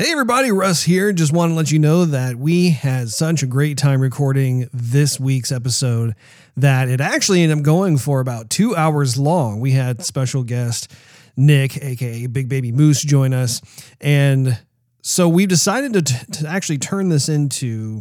[0.00, 1.12] Hey everybody, Russ here.
[1.12, 5.20] Just want to let you know that we had such a great time recording this
[5.20, 6.14] week's episode
[6.56, 9.60] that it actually ended up going for about two hours long.
[9.60, 10.90] We had special guest
[11.36, 13.60] Nick, aka Big Baby Moose, join us.
[14.00, 14.58] And
[15.02, 18.00] so we decided to, t- to actually turn this into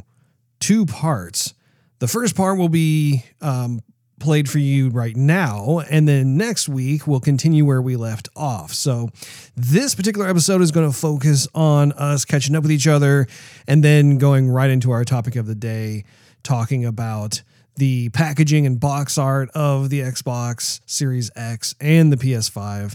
[0.61, 1.53] two parts.
[1.99, 3.81] The first part will be um,
[4.19, 5.81] played for you right now.
[5.89, 8.73] And then next week, we'll continue where we left off.
[8.73, 9.09] So,
[9.55, 13.27] this particular episode is going to focus on us catching up with each other
[13.67, 16.03] and then going right into our topic of the day,
[16.43, 17.41] talking about
[17.75, 22.93] the packaging and box art of the Xbox Series X and the PS5,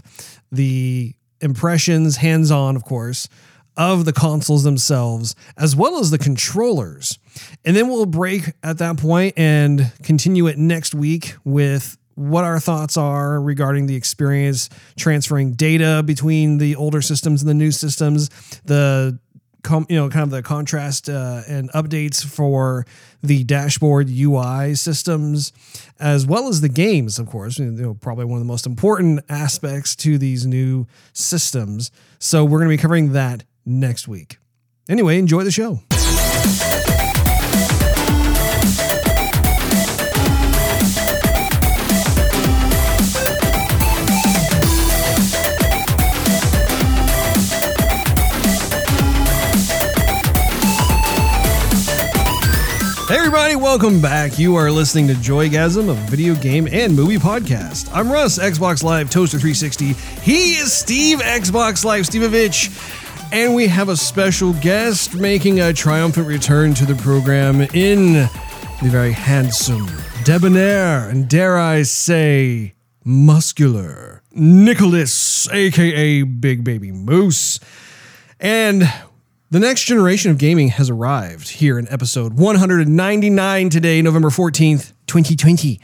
[0.51, 3.27] the impressions, hands on, of course,
[3.77, 7.19] of the consoles themselves, as well as the controllers.
[7.63, 12.59] And then we'll break at that point and continue it next week with what our
[12.59, 18.29] thoughts are regarding the experience transferring data between the older systems and the new systems,
[18.63, 19.19] the
[19.89, 22.85] you know kind of the contrast uh, and updates for
[23.23, 25.51] the dashboard UI systems,
[25.99, 27.57] as well as the games, of course.
[27.59, 31.91] You know, probably one of the most important aspects to these new systems.
[32.19, 34.37] So we're going to be covering that next week.
[34.87, 35.81] Anyway, enjoy the show.
[53.07, 54.39] Hey everybody, welcome back.
[54.39, 57.89] You are listening to Joygasm, a video game and movie podcast.
[57.93, 59.93] I'm Russ, Xbox Live Toaster 360.
[60.23, 63.04] He is Steve, Xbox Live Stevevich.
[63.35, 68.29] And we have a special guest making a triumphant return to the program in the
[68.83, 69.89] very handsome,
[70.23, 77.59] debonair, and dare I say, muscular Nicholas, aka Big Baby Moose.
[78.39, 78.83] And
[79.51, 85.81] the next generation of gaming has arrived here in episode 199 today, November 14th, 2020.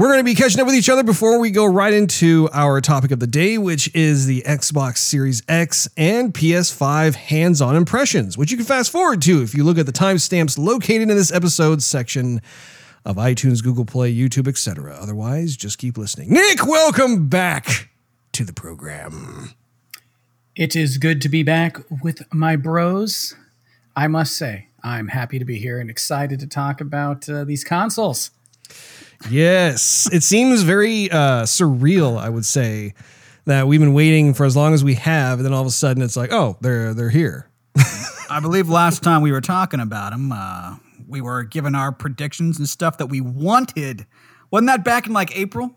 [0.00, 2.80] We're going to be catching up with each other before we go right into our
[2.80, 8.38] topic of the day, which is the Xbox Series X and PS5 hands on impressions,
[8.38, 11.30] which you can fast forward to if you look at the timestamps located in this
[11.30, 12.40] episode section
[13.04, 14.96] of iTunes, Google Play, YouTube, etc.
[14.98, 16.32] Otherwise, just keep listening.
[16.32, 17.90] Nick, welcome back
[18.32, 19.52] to the program.
[20.56, 23.34] It is good to be back with my bros.
[23.94, 27.64] I must say, I'm happy to be here and excited to talk about uh, these
[27.64, 28.30] consoles.
[29.28, 32.18] Yes, it seems very uh, surreal.
[32.18, 32.94] I would say
[33.44, 35.70] that we've been waiting for as long as we have, and then all of a
[35.70, 37.48] sudden it's like, oh, they're they're here.
[38.30, 40.76] I believe last time we were talking about them, uh,
[41.08, 44.06] we were given our predictions and stuff that we wanted.
[44.50, 45.76] Wasn't that back in like April?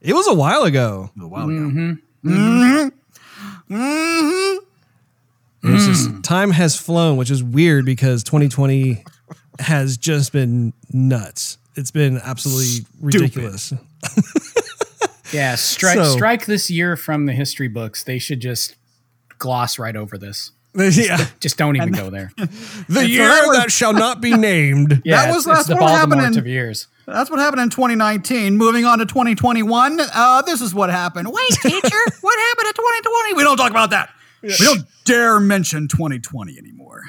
[0.00, 1.10] It was a while ago.
[1.20, 1.96] A while ago.
[2.24, 2.88] Mm-hmm.
[5.62, 9.04] It's just time has flown, which is weird because 2020
[9.58, 11.58] has just been nuts.
[11.76, 13.72] It's been absolutely ridiculous.
[15.32, 18.02] Yeah, strike So- strike this year from the history books.
[18.02, 18.74] They should just
[19.38, 20.50] gloss right over this.
[20.74, 22.32] yeah, Just don't even go there.
[22.88, 25.02] the year that was- that shall not be named.
[25.04, 26.88] Yeah, That was the what happened in- of years.
[27.06, 28.56] That's what happened in 2019.
[28.56, 30.00] Moving on to 2021.
[30.12, 31.28] Uh, this is what happened.
[31.32, 33.34] Wait, teacher, what happened in 2020?
[33.34, 34.10] We don't talk about that.
[34.42, 37.02] We don't dare mention 2020 anymore.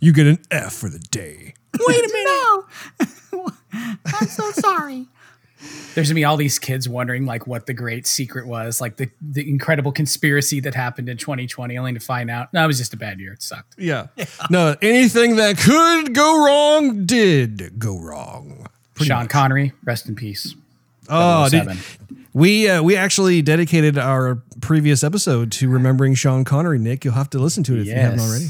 [0.00, 1.54] You get an F for the day.
[1.86, 3.14] Wait a minute.
[3.32, 3.48] No.
[4.06, 5.06] I'm so sorry.
[5.94, 9.10] There's gonna be all these kids wondering like what the great secret was, like the
[9.20, 12.94] the incredible conspiracy that happened in 2020, only to find out no, it was just
[12.94, 13.32] a bad year.
[13.32, 13.74] It sucked.
[13.76, 14.06] Yeah.
[14.50, 18.68] No, anything that could go wrong did go wrong.
[18.96, 20.54] Sean Connery, rest in peace.
[21.08, 21.78] Oh, did, 007.
[22.32, 26.78] we uh, we actually dedicated our previous episode to remembering Sean Connery.
[26.78, 28.46] Nick, you'll have to listen to it if you haven't already.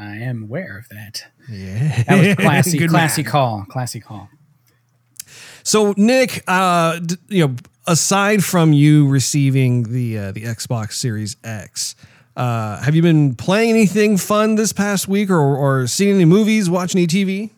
[0.00, 1.24] I am aware of that.
[1.48, 3.30] Yeah, That was classy, classy man.
[3.30, 4.28] call, classy call.
[5.62, 7.56] So, Nick, uh, you know,
[7.86, 11.94] aside from you receiving the uh, the Xbox Series X,
[12.36, 16.70] uh, have you been playing anything fun this past week, or or seeing any movies,
[16.70, 17.50] watching any TV?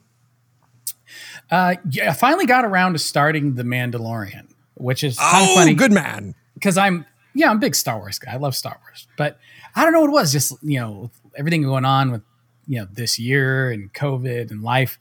[1.51, 5.55] Uh, yeah, I finally got around to starting The Mandalorian, which is kind of Oh,
[5.55, 6.35] funny good man.
[6.55, 8.33] because I'm yeah I'm a big Star Wars guy.
[8.33, 9.39] I love Star Wars, but
[9.77, 10.33] I don't know what it was.
[10.33, 12.23] Just you know everything going on with
[12.67, 14.99] you know this year and COVID and life.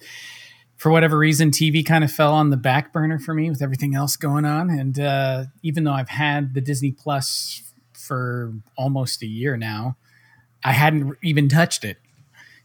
[0.78, 3.94] For whatever reason, TV kind of fell on the back burner for me with everything
[3.94, 4.72] else going on.
[4.72, 7.62] And uh, even though I've had the Disney Plus
[7.94, 9.96] for almost a year now,
[10.63, 11.98] I hadn't even touched it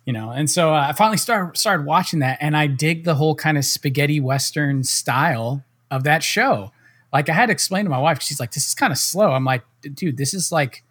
[0.06, 3.34] you know and so i finally started started watching that and i dig the whole
[3.34, 6.72] kind of spaghetti western style of that show
[7.12, 9.32] like i had to explain to my wife she's like this is kind of slow
[9.32, 9.64] i'm like
[9.94, 10.82] dude this is like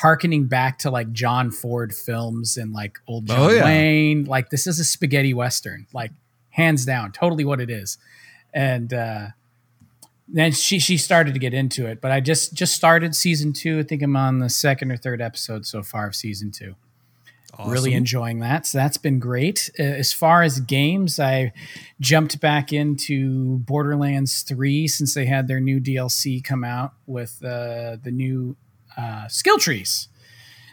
[0.00, 3.64] harkening back to like John Ford films and like old John Oh, yeah.
[3.64, 4.24] Wayne.
[4.24, 6.12] Like this is a spaghetti western, like
[6.50, 7.98] hands down, totally what it is.
[8.54, 9.26] And uh,
[10.26, 13.78] then she she started to get into it, but I just just started season two.
[13.80, 16.74] I think I'm on the second or third episode so far of season two.
[17.66, 18.64] Really enjoying that.
[18.66, 19.68] So that's been great.
[19.78, 21.52] Uh, As far as games, I
[22.00, 27.96] jumped back into Borderlands 3 since they had their new DLC come out with uh,
[28.02, 28.56] the new
[28.96, 30.08] uh, skill trees.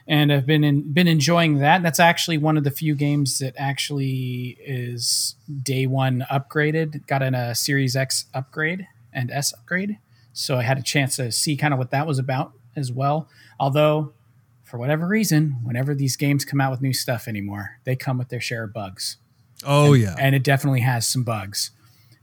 [0.08, 1.84] And I've been in, been enjoying that.
[1.84, 7.06] That's actually one of the few games that actually is day one upgraded.
[7.08, 9.98] Got in a Series X upgrade and S upgrade,
[10.32, 13.28] so I had a chance to see kind of what that was about as well.
[13.60, 14.14] Although
[14.64, 18.30] for whatever reason, whenever these games come out with new stuff anymore, they come with
[18.30, 19.18] their share of bugs.
[19.66, 20.16] Oh yeah.
[20.20, 21.72] And it definitely has some bugs.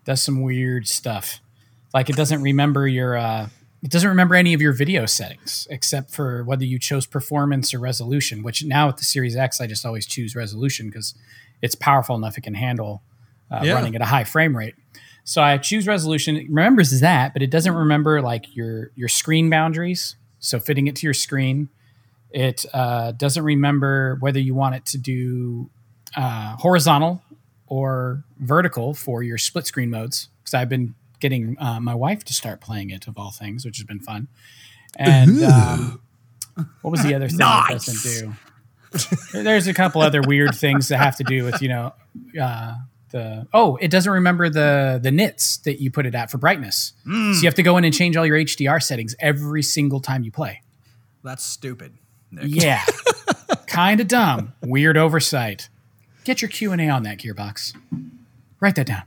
[0.04, 1.40] Does some weird stuff.
[1.92, 3.48] Like it doesn't remember your uh
[3.84, 7.78] it doesn't remember any of your video settings except for whether you chose performance or
[7.78, 11.14] resolution, which now with the Series X I just always choose resolution because
[11.60, 13.02] it's powerful enough it can handle
[13.50, 13.74] uh, Yeah.
[13.74, 14.74] running at a high frame rate.
[15.24, 16.36] So I choose resolution.
[16.36, 20.16] It remembers that, but it doesn't remember like your your screen boundaries.
[20.38, 21.68] So fitting it to your screen.
[22.30, 25.70] It uh, doesn't remember whether you want it to do
[26.16, 27.22] uh, horizontal
[27.66, 30.28] or vertical for your split screen modes.
[30.42, 33.78] Because I've been getting uh, my wife to start playing it, of all things, which
[33.78, 34.28] has been fun.
[34.96, 36.00] And um,
[36.82, 38.34] what was the other thing it doesn't do?
[39.32, 41.94] There's a couple other weird things that have to do with you know
[42.40, 42.74] uh,
[43.10, 46.92] the oh it doesn't remember the the nits that you put it at for brightness.
[47.04, 50.22] So you have to go in and change all your HDR settings every single time
[50.22, 50.62] you play.
[51.24, 51.94] That's stupid.
[52.30, 52.44] Nick.
[52.48, 52.84] Yeah,
[53.66, 54.52] kind of dumb.
[54.62, 55.68] Weird oversight.
[56.24, 57.74] Get your Q and A on that Gearbox.
[58.60, 59.02] Write that down.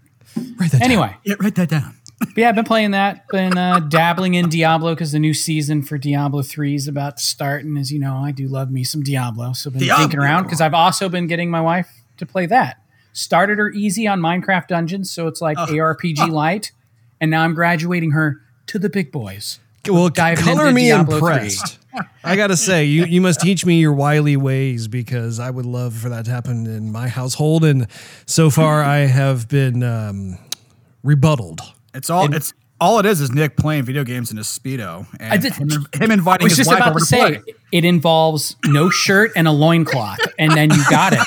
[0.57, 0.81] Write that down.
[0.81, 1.95] Anyway, Yeah, write that down.
[2.19, 3.27] but yeah, I've been playing that.
[3.29, 7.23] Been uh, dabbling in Diablo because the new season for Diablo three is about to
[7.23, 9.53] start, and as you know, I do love me some Diablo.
[9.53, 10.03] So been Diablo.
[10.03, 12.81] thinking around because I've also been getting my wife to play that.
[13.13, 16.71] Started her easy on Minecraft Dungeons, so it's like ARPG light,
[17.21, 19.59] and now I'm graduating her to the big boys.
[19.87, 21.29] Well, diving color me Diablo 3.
[21.29, 21.79] impressed.
[22.23, 25.93] I gotta say, you you must teach me your wily ways because I would love
[25.95, 27.63] for that to happen in my household.
[27.65, 27.87] And
[28.25, 30.37] so far, I have been um,
[31.03, 31.59] rebutted.
[31.93, 35.33] It's all it's all it is is Nick playing video games in his speedo and
[35.33, 37.39] I did- him, him inviting I was his just wife about over to to say
[37.39, 37.53] play.
[37.71, 41.19] it involves no shirt and a loincloth, and then you got it.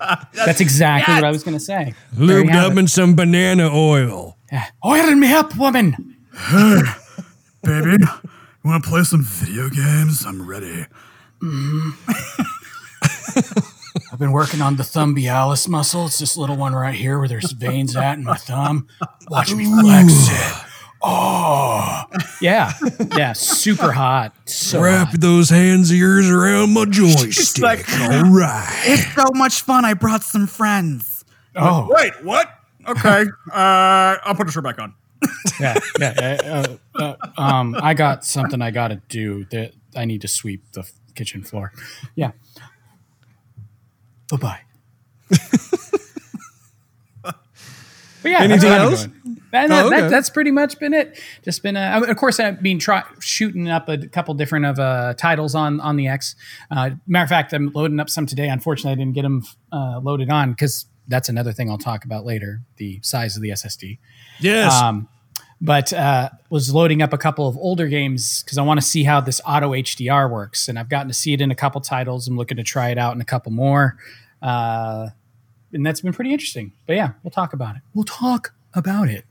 [0.32, 1.94] That's exactly what I was going to say.
[2.12, 4.38] There Lubed up in some banana oil.
[4.84, 6.16] Oil me up, woman.
[6.36, 6.80] Hey,
[7.62, 8.04] Baby,
[8.64, 10.24] you want to play some video games?
[10.26, 10.86] I'm ready.
[14.12, 16.06] I've been working on the thumbialis muscle.
[16.06, 18.88] It's this little one right here where there's veins at in my thumb.
[19.28, 20.64] Watch me flex it.
[21.06, 22.04] Oh,
[22.40, 22.72] yeah,
[23.14, 24.32] yeah, super hot.
[24.48, 25.20] So Wrap hot.
[25.20, 27.62] those hands of yours around my joystick.
[27.86, 28.82] like- All right.
[28.86, 29.84] It's so much fun.
[29.84, 31.26] I brought some friends.
[31.56, 32.48] Oh, Wait, what?
[32.88, 34.94] Okay, uh, I'll put the shirt back on.
[35.60, 36.38] Yeah, yeah.
[36.44, 39.44] uh, uh, uh, um, I got something I got to do.
[39.46, 41.72] That I need to sweep the kitchen floor.
[42.14, 42.32] Yeah.
[44.30, 44.60] Bye bye.
[48.22, 49.02] But yeah, that's Anything else?
[49.52, 51.20] That- Oh, that- that's pretty much been it.
[51.44, 55.14] Just been, a, of course, I've been try- shooting up a couple different of uh,
[55.14, 56.34] titles on on the X.
[56.72, 58.48] Uh, matter of fact, I'm loading up some today.
[58.48, 62.24] Unfortunately, I didn't get them uh, loaded on because that's another thing I'll talk about
[62.24, 62.62] later.
[62.78, 63.98] The size of the SSD.
[64.40, 64.72] Yes.
[64.74, 65.06] Um,
[65.60, 69.04] but uh, was loading up a couple of older games because I want to see
[69.04, 72.28] how this auto HDR works, and I've gotten to see it in a couple titles.
[72.28, 73.96] I'm looking to try it out in a couple more,
[74.42, 75.08] uh,
[75.72, 76.72] and that's been pretty interesting.
[76.86, 77.82] But yeah, we'll talk about it.
[77.94, 79.24] We'll talk about it.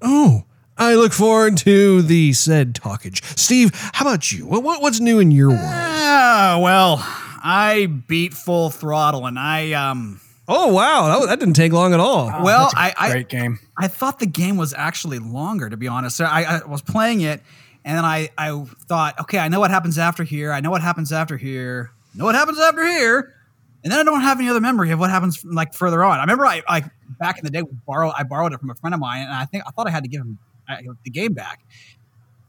[0.00, 0.44] oh,
[0.78, 3.38] I look forward to the said talkage.
[3.38, 4.46] Steve, how about you?
[4.46, 5.60] What, what what's new in your world?
[5.62, 6.96] Ah, well,
[7.44, 10.20] I beat full throttle, and I um,
[10.54, 12.26] Oh wow, that, that didn't take long at all.
[12.42, 13.58] well, That's a I, I great game.
[13.78, 16.16] I thought the game was actually longer, to be honest.
[16.16, 17.42] So I, I was playing it,
[17.84, 20.52] and then I, I thought, okay, I know what happens after here.
[20.52, 21.92] I know what happens after here.
[22.14, 23.34] I know what happens after here.
[23.82, 26.18] And then I don't have any other memory of what happens from, like further on.
[26.18, 26.84] I remember I like
[27.18, 29.32] back in the day, we borrow, I borrowed it from a friend of mine, and
[29.32, 31.60] I think I thought I had to give him uh, the game back.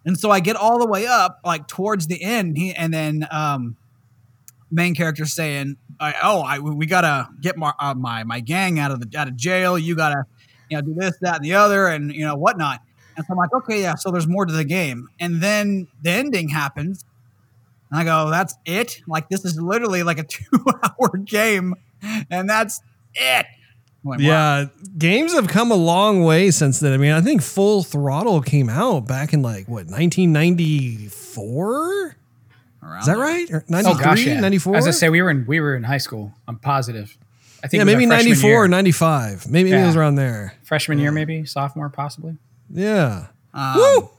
[0.06, 3.26] And so I get all the way up, like towards the end, he, and then
[3.32, 3.78] um,
[4.70, 8.92] main character saying, I, "Oh, I, we gotta get my, uh, my my gang out
[8.92, 9.78] of the out of jail.
[9.78, 10.26] You gotta,
[10.70, 12.82] you know, do this, that, and the other, and you know whatnot."
[13.16, 16.12] And so I'm like, "Okay, yeah." So there's more to the game, and then the
[16.12, 17.06] ending happens,
[17.92, 19.02] and I go, "That's it?
[19.08, 21.76] Like this is literally like a two hour game,
[22.30, 22.82] and that's
[23.16, 23.46] it."
[24.06, 24.26] Like, wow.
[24.26, 24.66] Yeah,
[24.98, 26.92] games have come a long way since then.
[26.92, 32.18] I mean, I think Full Throttle came out back in like what 1994.
[32.84, 33.24] Around Is that there.
[33.24, 33.52] right?
[33.52, 34.40] Or Oh gosh, yeah.
[34.40, 34.76] 94?
[34.76, 36.34] As I say, we were in we were in high school.
[36.48, 37.18] I'm positive.
[37.64, 38.64] I think yeah, it was our maybe freshman 94 year.
[38.64, 39.48] or 95.
[39.50, 40.54] Maybe, maybe it was around there.
[40.64, 42.36] freshman year, maybe sophomore, possibly.
[42.70, 43.28] Yeah.
[43.54, 44.10] Um, Woo!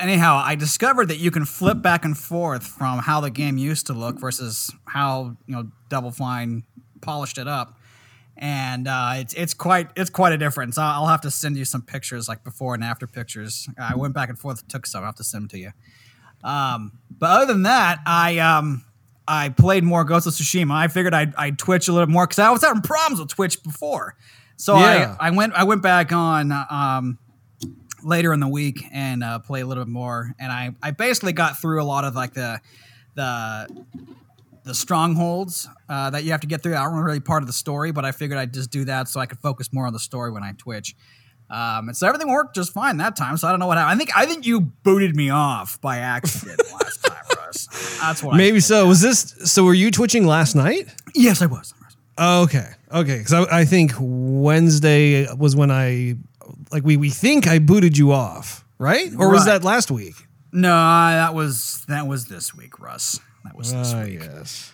[0.00, 3.86] Anyhow, I discovered that you can flip back and forth from how the game used
[3.88, 6.64] to look versus how you know Double Fine
[7.02, 7.78] polished it up,
[8.36, 10.78] and uh, it's it's quite it's quite a difference.
[10.78, 13.68] I'll, I'll have to send you some pictures, like before and after pictures.
[13.78, 15.02] I went back and forth, took some.
[15.02, 15.70] I'll have to send them to you.
[16.44, 18.84] Um, but other than that, I um
[19.26, 20.72] I played more Ghost of Tsushima.
[20.72, 23.62] I figured I'd, I'd Twitch a little more because I was having problems with Twitch
[23.62, 24.16] before.
[24.56, 25.16] So Yeah.
[25.18, 27.18] I, I went I went back on um,
[28.02, 30.34] later in the week and uh, play a little bit more.
[30.38, 32.60] And I, I basically got through a lot of like the
[33.14, 33.84] the
[34.64, 36.74] the strongholds uh, that you have to get through.
[36.76, 39.20] I don't really part of the story, but I figured I'd just do that so
[39.20, 40.96] I could focus more on the story when I Twitch.
[41.50, 43.36] Um, and so everything worked just fine that time.
[43.36, 43.94] So I don't know what happened.
[43.94, 47.98] I think I think you booted me off by accident last time, Russ.
[48.00, 48.36] That's what.
[48.36, 48.86] Maybe so.
[48.86, 49.64] Was this so?
[49.64, 50.88] Were you twitching last night?
[51.14, 51.72] Yes, I was.
[52.18, 52.68] Okay.
[52.92, 53.18] Okay.
[53.18, 56.14] Because I, I think Wednesday was when I,
[56.70, 59.10] like, we, we think I booted you off, right?
[59.18, 59.52] Or was Right.
[59.60, 60.14] that last week?
[60.52, 63.18] No, that was that was this week, Russ.
[63.44, 64.20] That was this Ah, week.
[64.22, 64.72] yes.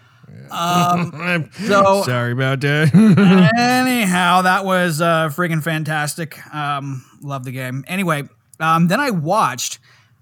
[0.50, 2.94] Um, I'm so sorry about that.
[3.58, 6.38] anyhow, that was uh, freaking fantastic.
[6.54, 7.84] Um, love the game.
[7.86, 8.24] Anyway,
[8.58, 9.78] um, then I watched.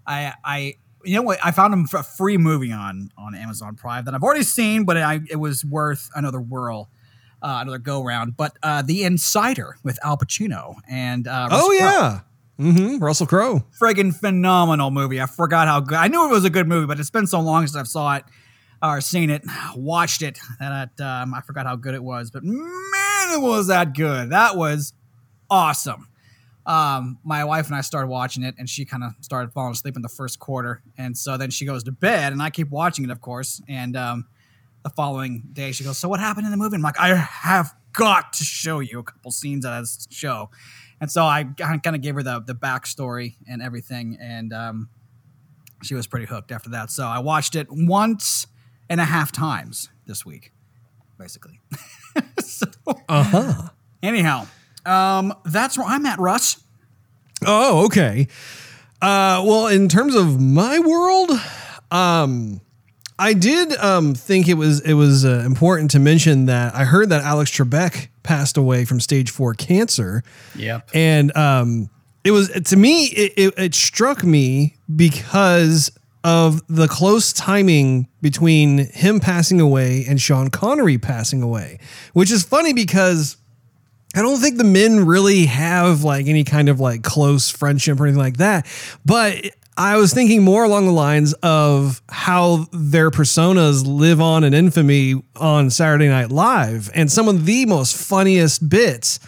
[0.06, 1.38] I I you know what?
[1.44, 5.20] I found a free movie on on Amazon Prime that I've already seen, but I,
[5.30, 6.90] it was worth another whirl,
[7.42, 8.36] uh, another go round.
[8.36, 12.20] But uh, The Insider with Al Pacino and uh, Russell oh, yeah.
[12.58, 12.98] Mm-hmm.
[12.98, 13.62] Russell Crowe.
[13.80, 15.20] friggin' phenomenal movie.
[15.20, 15.96] I forgot how good.
[15.96, 18.16] I knew it was a good movie, but it's been so long since I've saw
[18.16, 18.24] it
[18.82, 19.42] or seen it,
[19.74, 22.30] watched it that um, I forgot how good it was.
[22.30, 24.30] But man, it was that good.
[24.30, 24.92] That was
[25.50, 26.08] awesome.
[26.66, 29.96] Um, my wife and I started watching it, and she kind of started falling asleep
[29.96, 33.04] in the first quarter, and so then she goes to bed, and I keep watching
[33.04, 33.62] it, of course.
[33.66, 34.26] And um,
[34.82, 37.74] the following day, she goes, "So what happened in the movie?" I'm like, "I have
[37.94, 40.50] got to show you a couple scenes of this show."
[41.00, 44.90] And so I kind of gave her the the backstory and everything, and um,
[45.82, 46.90] she was pretty hooked after that.
[46.90, 48.46] So I watched it once
[48.90, 50.52] and a half times this week,
[51.18, 51.60] basically.
[52.40, 52.66] so
[53.08, 53.68] Uh huh.
[54.02, 54.46] anyhow,
[54.86, 56.62] um, that's where I'm at, Russ.
[57.46, 58.26] Oh, okay.
[59.00, 61.30] Uh, well, in terms of my world,
[61.90, 62.60] um,
[63.18, 67.08] I did um, think it was it was uh, important to mention that I heard
[67.10, 70.22] that Alex Trebek passed away from stage four cancer,
[70.56, 70.90] Yep.
[70.94, 71.90] and um,
[72.24, 75.90] it was to me it, it, it struck me because
[76.24, 81.78] of the close timing between him passing away and Sean Connery passing away,
[82.12, 83.36] which is funny because
[84.14, 88.04] I don't think the men really have like any kind of like close friendship or
[88.04, 88.66] anything like that.
[89.04, 94.54] But I was thinking more along the lines of how their personas live on in
[94.54, 96.90] infamy on Saturday Night Live.
[96.94, 99.20] And some of the most funniest bits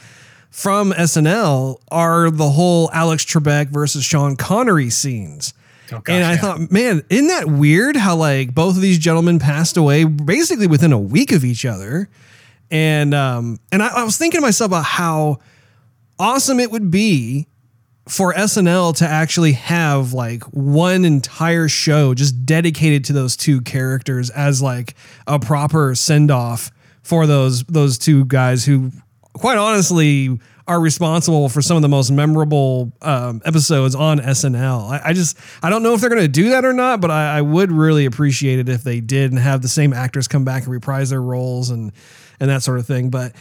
[0.51, 5.55] from SNL are the whole Alex Trebek versus Sean Connery scenes.
[5.93, 6.37] Oh, gosh, and I yeah.
[6.39, 10.93] thought, man, isn't that weird how like both of these gentlemen passed away basically within
[10.93, 12.09] a week of each other?
[12.71, 15.39] And um, and I, I was thinking to myself about how
[16.19, 17.49] awesome it would be
[18.09, 24.31] for SNL to actually have like one entire show just dedicated to those two characters
[24.31, 24.95] as like
[25.27, 26.71] a proper send off
[27.03, 28.91] for those those two guys who
[29.33, 30.39] quite honestly
[30.71, 34.89] are responsible for some of the most memorable um, episodes on SNL.
[34.89, 37.11] I, I just I don't know if they're going to do that or not, but
[37.11, 40.45] I, I would really appreciate it if they did and have the same actors come
[40.45, 41.91] back and reprise their roles and
[42.39, 43.11] and that sort of thing.
[43.11, 43.35] But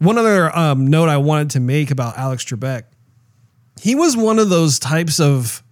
[0.00, 2.82] one other um, note I wanted to make about Alex Trebek,
[3.80, 5.62] he was one of those types of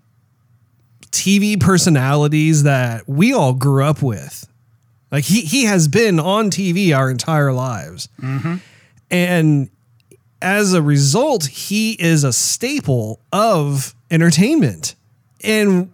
[1.11, 4.49] TV personalities that we all grew up with.
[5.12, 8.08] Like he he has been on TV our entire lives,
[9.11, 9.68] and
[10.43, 14.95] as a result, he is a staple of entertainment.
[15.43, 15.93] And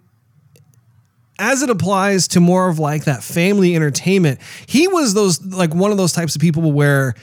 [1.39, 5.91] as it applies to more of like that family entertainment, he was those like one
[5.91, 7.15] of those types of people where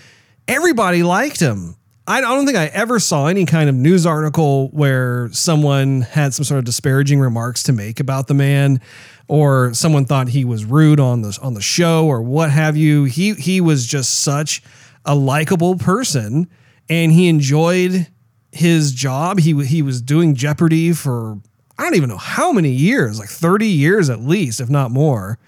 [0.49, 1.77] everybody liked him.
[2.07, 6.45] I don't think I ever saw any kind of news article where someone had some
[6.45, 8.81] sort of disparaging remarks to make about the man
[9.29, 13.05] or someone thought he was rude on the on the show or what have you.
[13.05, 14.63] He he was just such
[15.05, 16.49] a likable person
[16.88, 18.07] and he enjoyed
[18.52, 19.40] his job.
[19.40, 21.38] He he was doing Jeopardy for
[21.78, 25.38] I don't even know how many years, like 30 years at least, if not more.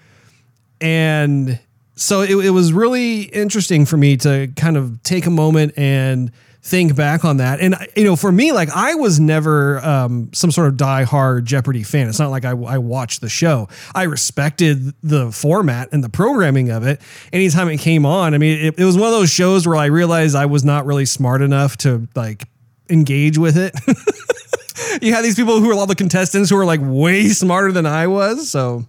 [0.79, 1.59] And
[1.95, 6.31] so it, it was really interesting for me to kind of take a moment and
[6.63, 7.59] think back on that.
[7.59, 11.81] And you know, for me, like I was never um, some sort of die-hard Jeopardy
[11.83, 12.07] fan.
[12.07, 13.67] It's not like I, I watched the show.
[13.95, 17.01] I respected the format and the programming of it.
[17.33, 19.85] Anytime it came on, I mean, it, it was one of those shows where I
[19.87, 22.43] realized I was not really smart enough to like
[22.89, 23.73] engage with it.
[25.01, 27.87] you had these people who were all the contestants who were like way smarter than
[27.87, 28.49] I was.
[28.51, 28.85] So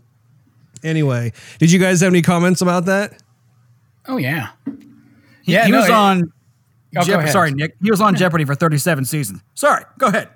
[0.84, 3.22] anyway, did you guys have any comments about that?
[4.06, 4.48] Oh yeah.
[5.42, 6.32] He, Yeah, he no, was it- on.
[6.96, 7.76] Oh, sorry, Nick.
[7.82, 9.40] He was on Jeopardy for 37 seasons.
[9.54, 10.28] Sorry, go ahead.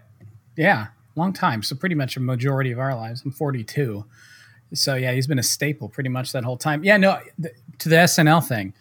[0.56, 1.62] Yeah, long time.
[1.62, 3.22] So pretty much a majority of our lives.
[3.24, 4.04] I'm 42.
[4.74, 6.82] So yeah, he's been a staple pretty much that whole time.
[6.82, 8.72] Yeah, no, th- to the SNL thing.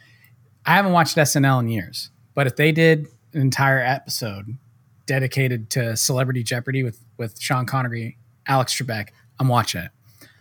[0.65, 4.58] I haven't watched SNL in years, but if they did an entire episode
[5.05, 8.17] dedicated to Celebrity Jeopardy with with Sean Connery,
[8.48, 9.91] Alex Trebek, I'm watching it.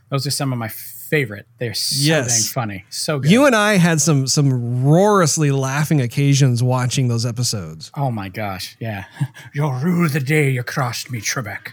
[0.08, 0.68] Those are some of my
[1.08, 1.46] favorite.
[1.58, 2.44] They're so Yes.
[2.44, 2.84] dang funny.
[2.90, 3.30] So good.
[3.30, 7.90] You and I had some some roarously laughing occasions watching those episodes.
[7.94, 9.04] Oh my gosh, yeah.
[9.54, 11.68] You'll rue the day you crossed me, Trebek.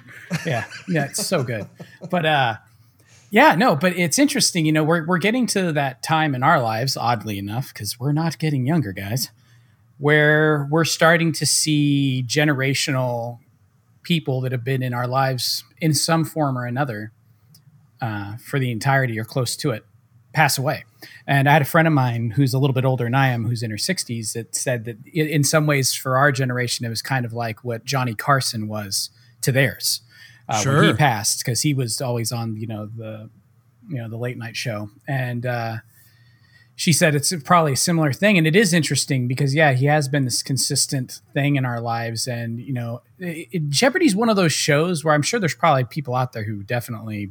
[0.46, 1.68] Yeah, yeah, it's so good.
[2.10, 2.56] But uh
[3.34, 6.62] yeah, no, but it's interesting, you know, we're we're getting to that time in our
[6.62, 9.30] lives, oddly enough, because we're not getting younger, guys,
[9.98, 13.40] where we're starting to see generational
[14.04, 17.12] people that have been in our lives in some form or another
[18.02, 19.86] uh, for the entirety or close to it
[20.34, 20.86] pass away.
[21.28, 23.46] And I had a friend of mine who's a little bit older than I am,
[23.46, 27.02] who's in her 60s, that said that in some ways for our generation, it was
[27.02, 29.10] kind of like what Johnny Carson was
[29.42, 30.02] to theirs.
[30.48, 33.30] Uh, When he passed, because he was always on, you know, the
[33.88, 35.78] you know the late night show, and uh,
[36.76, 40.10] she said it's probably a similar thing, and it is interesting because yeah, he has
[40.10, 44.36] been this consistent thing in our lives, and you know, it, it, Jeopardy's one of
[44.36, 47.30] those shows where I'm sure there's probably people out there who definitely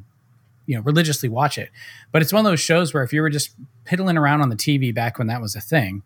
[0.71, 1.71] you know religiously watch it.
[2.13, 4.57] But it's one of those shows where if you were just piddling around on the
[4.57, 6.03] tv back when that was a thing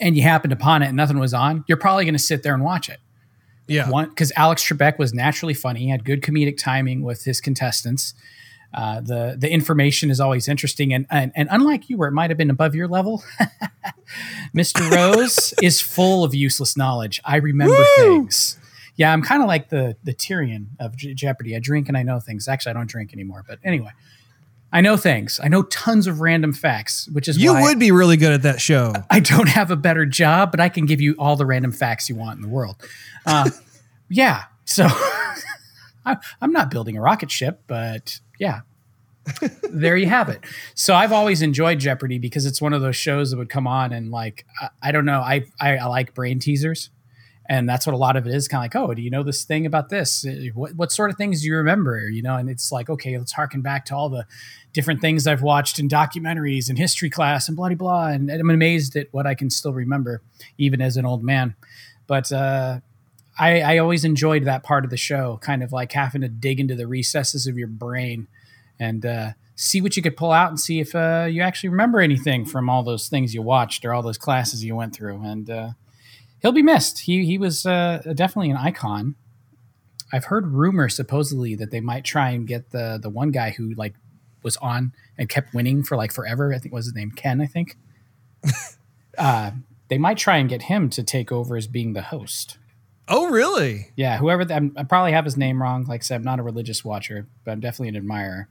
[0.00, 2.54] and you happened upon it and nothing was on you're probably going to sit there
[2.54, 3.00] and watch it.
[3.66, 3.88] Yeah.
[3.88, 8.14] one because alex trebek was naturally funny he had good comedic timing with his contestants.
[8.72, 12.30] Uh, the the information is always interesting and, and and unlike you where it might
[12.30, 13.22] have been above your level
[14.56, 17.20] mr rose is full of useless knowledge.
[17.24, 18.58] I remember things
[18.96, 22.02] yeah i'm kind of like the the tyrion of Je- jeopardy i drink and i
[22.02, 23.90] know things actually i don't drink anymore but anyway
[24.72, 28.16] i know things i know tons of random facts which is You would be really
[28.16, 28.92] good at that show.
[29.10, 32.08] I don't have a better job, but I can give you all the random facts
[32.08, 32.76] you want in the world.
[33.26, 33.50] Uh,
[34.08, 34.44] yeah.
[34.64, 34.86] So
[36.06, 38.60] I, I'm not building a rocket ship, but yeah,
[39.70, 40.40] there you have it.
[40.74, 43.92] So I've always enjoyed Jeopardy because it's one of those shows that would come on
[43.92, 45.20] and like, I, I don't know.
[45.20, 46.90] I, I, I like brain teasers.
[47.46, 49.22] And that's what a lot of it is kind of like, oh, do you know
[49.22, 50.24] this thing about this?
[50.54, 52.08] What, what sort of things do you remember?
[52.08, 54.26] You know, and it's like, okay, let's harken back to all the
[54.72, 58.06] different things I've watched in documentaries and history class and blah, blah, blah.
[58.08, 60.22] And, and I'm amazed at what I can still remember,
[60.56, 61.54] even as an old man.
[62.06, 62.80] But uh,
[63.38, 66.60] I, I always enjoyed that part of the show, kind of like having to dig
[66.60, 68.26] into the recesses of your brain
[68.78, 72.00] and uh, see what you could pull out and see if uh, you actually remember
[72.00, 75.22] anything from all those things you watched or all those classes you went through.
[75.22, 75.70] And uh,
[76.44, 77.00] he'll be missed.
[77.00, 79.16] He he was uh, definitely an icon.
[80.12, 83.74] I've heard rumors supposedly that they might try and get the the one guy who
[83.74, 83.94] like
[84.44, 86.54] was on and kept winning for like forever.
[86.54, 87.40] I think was his name Ken.
[87.40, 87.76] I think.
[89.18, 89.52] uh,
[89.88, 92.58] they might try and get him to take over as being the host.
[93.06, 93.90] Oh, really?
[93.96, 95.84] Yeah, whoever th- I'm, I probably have his name wrong.
[95.84, 98.48] Like I said, I'm not a religious watcher, but I'm definitely an admirer.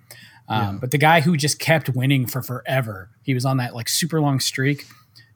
[0.47, 3.89] Um, But the guy who just kept winning for forever, he was on that like
[3.89, 4.86] super long streak.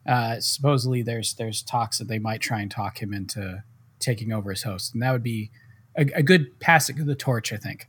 [0.08, 3.62] Uh, supposedly, there's there's talks that they might try and talk him into
[4.00, 5.50] taking over as host, and that would be
[5.96, 7.86] a, a good passing of the torch, I think.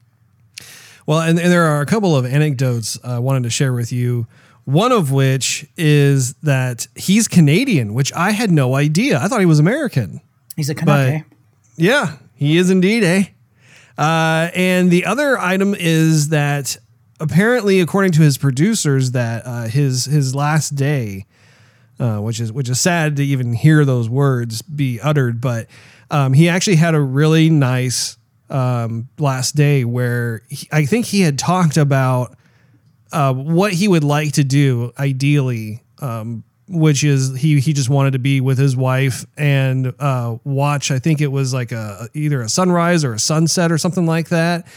[1.06, 4.28] Well, and, and there are a couple of anecdotes I wanted to share with you.
[4.66, 9.18] One of which is that he's Canadian, which I had no idea.
[9.20, 10.22] I thought he was American.
[10.56, 11.38] He's a Canuck, But-
[11.78, 13.24] Yeah, he is indeed, eh?
[13.98, 16.78] Uh, and the other item is that
[17.20, 21.26] apparently, according to his producers, that uh, his his last day,
[22.00, 25.68] uh, which is which is sad to even hear those words be uttered, but
[26.12, 28.18] um, he actually had a really nice
[28.50, 32.36] um, last day where he, I think he had talked about
[33.12, 38.12] uh, what he would like to do ideally, um, which is he he just wanted
[38.12, 40.92] to be with his wife and uh, watch.
[40.92, 44.30] I think it was like a either a sunrise or a sunset or something like
[44.30, 44.68] that.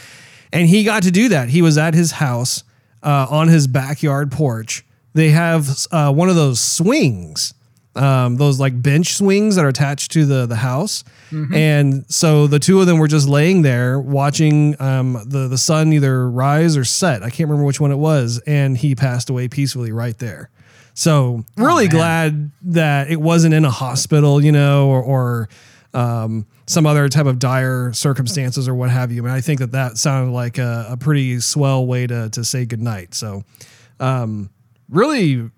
[0.51, 1.49] And he got to do that.
[1.49, 2.63] He was at his house
[3.01, 4.85] uh, on his backyard porch.
[5.13, 7.53] They have uh, one of those swings
[7.95, 11.03] um, those like bench swings that are attached to the the house.
[11.53, 15.93] And so the two of them were just laying there watching um, the the sun
[15.93, 17.23] either rise or set.
[17.23, 20.49] I can't remember which one it was, and he passed away peacefully right there.
[20.95, 25.49] So really glad that it wasn't in a hospital, you know, or, or
[25.95, 29.23] um, some other type of dire circumstances or what have you.
[29.23, 32.43] I mean, I think that that sounded like a, a pretty swell way to to
[32.43, 33.15] say goodnight.
[33.15, 33.43] So
[33.99, 34.51] um,
[34.89, 35.49] really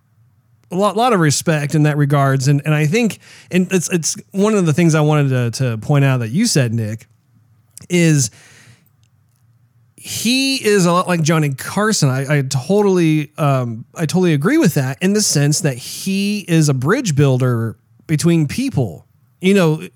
[0.71, 2.47] a lot, lot of respect in that regards.
[2.47, 3.19] And, and I think,
[3.51, 6.45] and it's, it's one of the things I wanted to, to point out that you
[6.45, 7.07] said, Nick,
[7.89, 8.31] is
[9.95, 12.09] he is a lot like Johnny Carson.
[12.09, 16.69] I, I totally, um, I totally agree with that in the sense that he is
[16.69, 19.07] a bridge builder between people.
[19.41, 19.87] You know,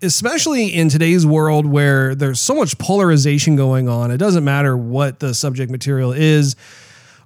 [0.00, 5.20] especially in today's world where there's so much polarization going on, it doesn't matter what
[5.20, 6.56] the subject material is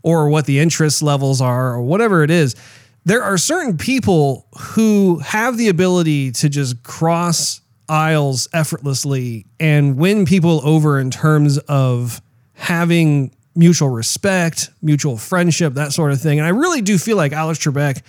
[0.02, 2.54] or what the interest levels are or whatever it is.
[3.04, 10.26] There are certain people who have the ability to just cross aisles effortlessly and win
[10.26, 12.20] people over in terms of
[12.52, 16.38] having mutual respect, mutual friendship, that sort of thing.
[16.38, 18.02] And I really do feel like Alex Trebek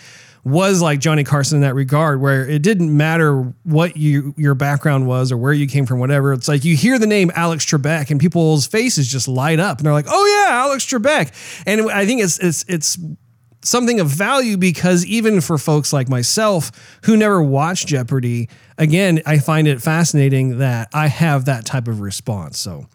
[0.43, 5.07] was like Johnny Carson in that regard, where it didn't matter what you your background
[5.07, 6.33] was or where you came from, whatever.
[6.33, 9.85] It's like you hear the name Alex Trebek and people's faces just light up and
[9.85, 12.97] they're like, "Oh yeah, Alex Trebek." And I think it's it's it's
[13.61, 16.71] something of value because even for folks like myself
[17.03, 21.99] who never watched Jeopardy, again, I find it fascinating that I have that type of
[21.99, 22.57] response.
[22.59, 22.87] So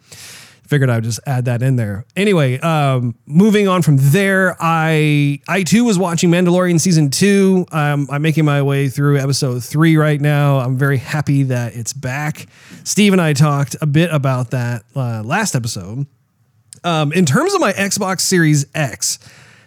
[0.67, 2.05] figured I would just add that in there.
[2.15, 7.65] Anyway, um, moving on from there, I I too was watching Mandalorian season two.
[7.71, 10.59] Um, I'm making my way through episode three right now.
[10.59, 12.47] I'm very happy that it's back.
[12.83, 16.07] Steve and I talked a bit about that uh, last episode.
[16.83, 19.17] Um, in terms of my Xbox Series X,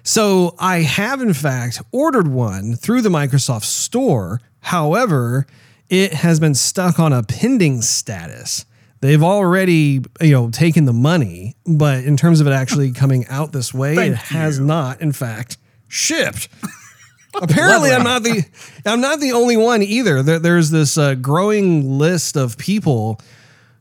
[0.05, 4.41] so I have in fact ordered one through the Microsoft Store.
[4.61, 5.47] However,
[5.89, 8.65] it has been stuck on a pending status.
[9.01, 13.53] They've already, you know, taken the money, but in terms of it actually coming out
[13.53, 14.65] this way, Thank it has you.
[14.65, 15.57] not, in fact,
[15.87, 16.49] shipped.
[17.35, 18.45] Apparently, I'm not the
[18.85, 20.23] I'm not the only one either.
[20.23, 23.21] There, there's this uh, growing list of people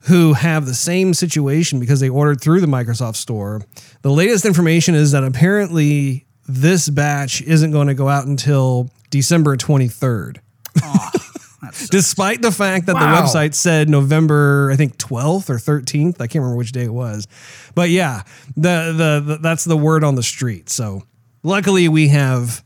[0.02, 3.62] who have the same situation because they ordered through the Microsoft Store.
[4.04, 9.58] The latest information is that apparently this batch isn't going to go out until December
[9.58, 10.38] 23rd.
[11.90, 13.16] Despite the fact that Wow.
[13.16, 16.94] the website said November, I think 12th or 13th, I can't remember which day it
[16.94, 17.28] was.
[17.74, 18.24] But yeah,
[18.56, 20.70] the, the, the that's the word on the street.
[20.70, 21.04] So
[21.44, 22.64] luckily we have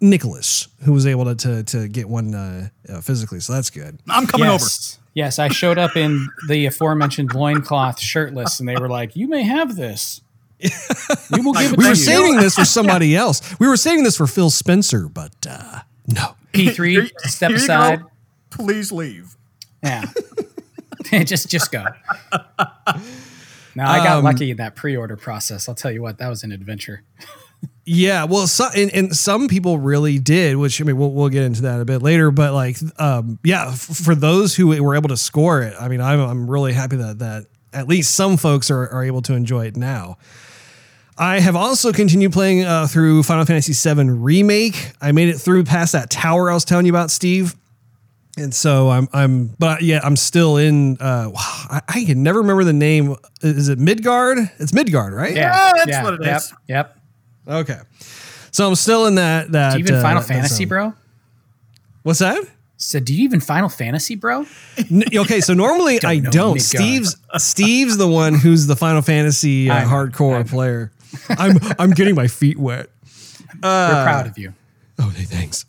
[0.00, 3.40] Nicholas who was able to to, to get one uh, uh, physically.
[3.40, 3.98] So that's good.
[4.08, 4.62] I'm coming over.
[4.62, 4.98] yes.
[5.14, 9.44] Yes, I showed up in the aforementioned loincloth shirtless, and they were like, "You may
[9.44, 10.20] have this.
[10.60, 13.40] We will give it We to were you." saving this for somebody else.
[13.60, 16.34] We were saving this for Phil Spencer, but uh, no.
[16.52, 18.00] P3, step aside.
[18.00, 18.10] go.
[18.54, 19.36] Please leave.
[19.82, 20.04] Yeah.
[21.24, 21.84] just just go.
[23.76, 25.68] Now I got Um, lucky in that pre-order process.
[25.68, 27.02] I'll tell you what, that was an adventure.
[27.86, 31.42] Yeah, well, so, and, and some people really did, which I mean, we'll, we'll get
[31.42, 32.30] into that a bit later.
[32.30, 36.00] But like, um, yeah, f- for those who were able to score it, I mean,
[36.00, 39.66] I'm, I'm really happy that that at least some folks are, are able to enjoy
[39.66, 40.16] it now.
[41.18, 44.92] I have also continued playing uh, through Final Fantasy VII Remake.
[45.02, 47.54] I made it through past that tower I was telling you about, Steve.
[48.36, 50.96] And so I'm, I'm, but yeah, I'm still in.
[50.98, 53.14] Uh, I, I can never remember the name.
[53.42, 54.38] Is it Midgard?
[54.58, 55.34] It's Midgard, right?
[55.34, 56.54] Yeah, that's what it yep, is.
[56.68, 56.98] Yep.
[57.46, 57.78] Okay.
[58.50, 59.52] So I'm still in that.
[59.52, 60.68] That Do you even uh, Final that Fantasy, zone.
[60.68, 60.94] bro?
[62.02, 62.42] What's that?
[62.76, 64.46] So do you even Final Fantasy, bro?
[64.90, 66.54] N- okay, so normally I don't.
[66.54, 66.60] Midgard.
[66.62, 70.44] Steve's Steve's the one who's the Final Fantasy uh, I know, hardcore I know.
[70.44, 70.92] player.
[71.28, 72.90] I'm I'm getting my feet wet.
[73.62, 74.54] Uh, We're proud of you.
[74.98, 75.66] Oh, hey, thanks.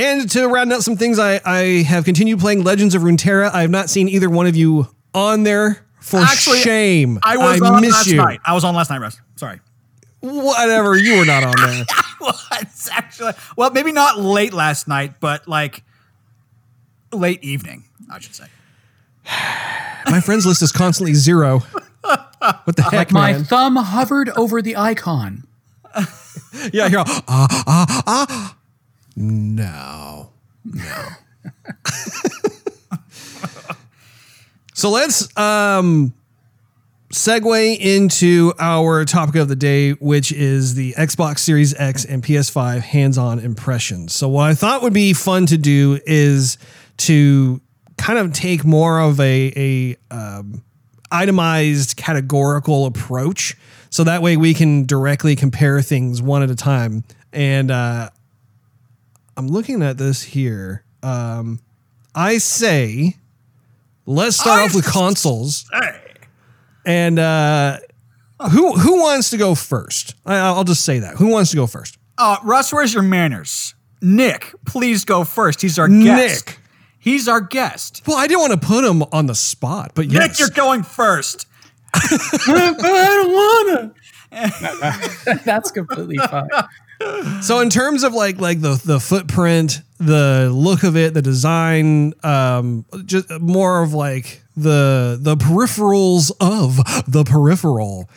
[0.00, 3.50] And to round out some things, I I have continued playing Legends of Runeterra.
[3.52, 5.84] I have not seen either one of you on there.
[6.00, 8.16] For Actually, shame, I was on miss last you.
[8.16, 8.40] night.
[8.44, 9.20] I was on last night, Russ.
[9.36, 9.60] Sorry.
[10.20, 11.84] Whatever, you were not on there.
[12.18, 12.88] What?
[12.92, 15.82] Actually, well, maybe not late last night, but like
[17.12, 18.44] late evening, I should say.
[20.10, 21.60] My friends list is constantly zero.
[22.02, 23.44] What the heck, My man?
[23.44, 25.44] thumb hovered over the icon.
[26.72, 28.56] Yeah, you're all, ah, ah, ah.
[29.16, 30.30] No,
[30.64, 31.08] no.
[34.74, 36.14] so let's um,
[37.12, 42.80] segue into our topic of the day, which is the Xbox Series X and PS5
[42.80, 44.14] hands on impressions.
[44.14, 46.56] So, what I thought would be fun to do is
[46.98, 47.60] to
[47.98, 50.62] kind of take more of a, a um,
[51.10, 53.56] itemized categorical approach
[53.90, 58.08] so that way we can directly compare things one at a time and uh,
[59.40, 60.84] I'm looking at this here.
[61.02, 61.60] Um,
[62.14, 63.16] I say,
[64.04, 65.66] let's start I off with consoles.
[66.84, 67.78] And uh,
[68.52, 70.14] who who wants to go first?
[70.26, 71.16] I, I'll just say that.
[71.16, 71.96] Who wants to go first?
[72.18, 73.74] Uh, Russ, where's your manners?
[74.02, 75.62] Nick, please go first.
[75.62, 76.46] He's our guest.
[76.46, 76.58] Nick.
[76.98, 78.02] He's our guest.
[78.06, 80.38] Well, I didn't want to put him on the spot, but Nick, yes.
[80.38, 81.46] you're going first.
[81.94, 82.74] I
[83.72, 85.40] don't wanna.
[85.46, 86.50] That's completely fine.
[87.42, 92.12] So in terms of like like the the footprint, the look of it, the design,
[92.22, 96.76] um, just more of like the the peripherals of
[97.10, 98.08] the peripheral.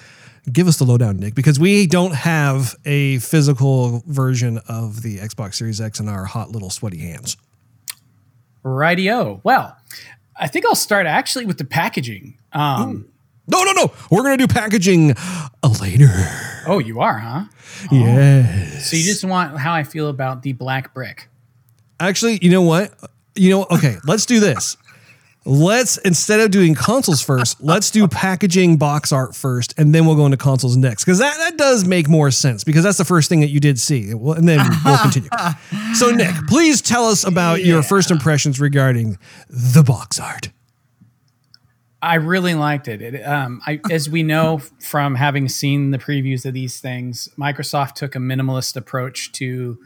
[0.51, 5.55] Give us the lowdown, Nick, because we don't have a physical version of the Xbox
[5.55, 7.37] Series X in our hot little sweaty hands.
[8.65, 9.39] Rightio.
[9.43, 9.77] Well,
[10.35, 12.37] I think I'll start actually with the packaging.
[12.51, 13.07] Um,
[13.47, 13.93] No, no, no.
[14.11, 15.15] We're gonna do packaging
[15.81, 16.52] later.
[16.67, 17.43] Oh, you are, huh?
[17.91, 17.95] Oh.
[17.95, 18.89] Yes.
[18.89, 21.30] So you just want how I feel about the black brick.
[21.99, 22.93] Actually, you know what?
[23.36, 24.78] You know, okay, let's do this.
[25.45, 30.15] Let's instead of doing consoles first, let's do packaging box art first, and then we'll
[30.15, 31.04] go into consoles next.
[31.04, 33.78] Because that, that does make more sense because that's the first thing that you did
[33.78, 34.12] see.
[34.12, 35.30] And then we'll continue.
[35.95, 40.49] So, Nick, please tell us about your first impressions regarding the box art.
[42.03, 43.01] I really liked it.
[43.01, 47.93] it um, I, as we know from having seen the previews of these things, Microsoft
[47.93, 49.79] took a minimalist approach to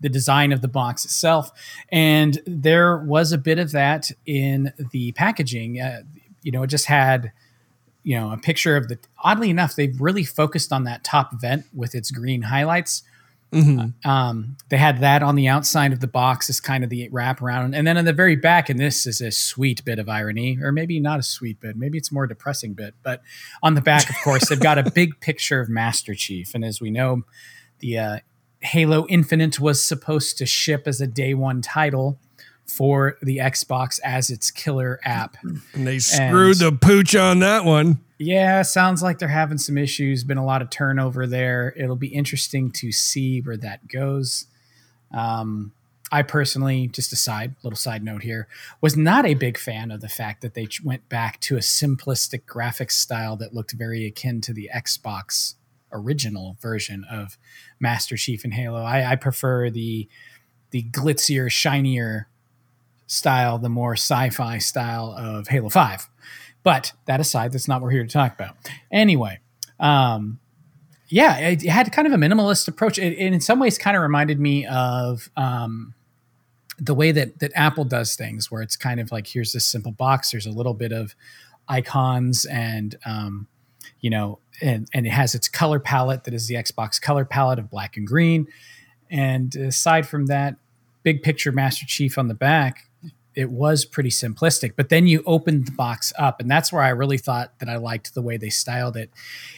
[0.00, 1.50] the design of the box itself,
[1.90, 5.80] and there was a bit of that in the packaging.
[5.80, 6.02] Uh,
[6.42, 7.32] you know, it just had
[8.04, 8.98] you know a picture of the.
[9.24, 13.02] Oddly enough, they've really focused on that top vent with its green highlights.
[14.04, 17.76] Um, they had that on the outside of the box as kind of the wraparound.
[17.76, 20.72] and then on the very back, and this is a sweet bit of irony, or
[20.72, 22.94] maybe not a sweet bit, maybe it's more depressing bit.
[23.02, 23.22] But
[23.62, 26.80] on the back, of course, they've got a big picture of Master Chief, and as
[26.80, 27.22] we know,
[27.78, 28.18] the uh,
[28.60, 32.18] Halo Infinite was supposed to ship as a day one title
[32.66, 35.36] for the Xbox as its killer app.
[35.74, 38.00] And they screwed the pooch on that one.
[38.18, 40.24] Yeah, sounds like they're having some issues.
[40.24, 41.74] Been a lot of turnover there.
[41.76, 44.46] It'll be interesting to see where that goes.
[45.12, 45.72] Um,
[46.12, 48.46] I personally, just a side little side note here,
[48.80, 52.42] was not a big fan of the fact that they went back to a simplistic
[52.44, 55.54] graphics style that looked very akin to the Xbox
[55.90, 57.36] original version of
[57.80, 58.82] Master Chief and Halo.
[58.82, 60.08] I, I prefer the
[60.70, 62.28] the glitzier, shinier
[63.06, 66.08] style, the more sci-fi style of Halo Five.
[66.64, 68.56] But that aside, that's not what we're here to talk about.
[68.90, 69.38] Anyway,
[69.78, 70.40] um,
[71.08, 72.98] yeah, it, it had kind of a minimalist approach.
[72.98, 75.94] It, it in some ways kind of reminded me of um,
[76.78, 79.92] the way that that Apple does things, where it's kind of like here's this simple
[79.92, 80.32] box.
[80.32, 81.14] There's a little bit of
[81.68, 83.46] icons and um,
[84.00, 87.58] you know, and and it has its color palette that is the Xbox color palette
[87.58, 88.48] of black and green.
[89.10, 90.56] And aside from that,
[91.02, 92.88] big picture Master Chief on the back,
[93.34, 94.74] it was pretty simplistic.
[94.76, 97.76] But then you opened the box up, and that's where I really thought that I
[97.76, 99.10] liked the way they styled it.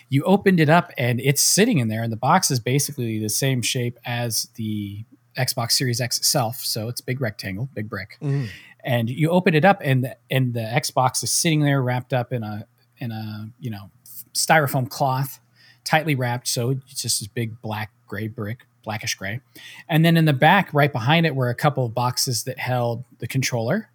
[0.08, 3.28] You opened it up, and it's sitting in there, and the box is basically the
[3.28, 5.04] same shape as the
[5.36, 6.56] Xbox Series X itself.
[6.56, 8.16] So it's a big rectangle, big brick.
[8.22, 8.46] Mm-hmm.
[8.84, 12.32] And you open it up, and the, and the Xbox is sitting there wrapped up
[12.32, 12.66] in a
[12.98, 13.90] in a you know
[14.32, 15.40] styrofoam cloth,
[15.84, 16.48] tightly wrapped.
[16.48, 19.40] So it's just this big black gray brick, blackish gray.
[19.86, 23.04] And then in the back, right behind it, were a couple of boxes that held
[23.18, 23.90] the controller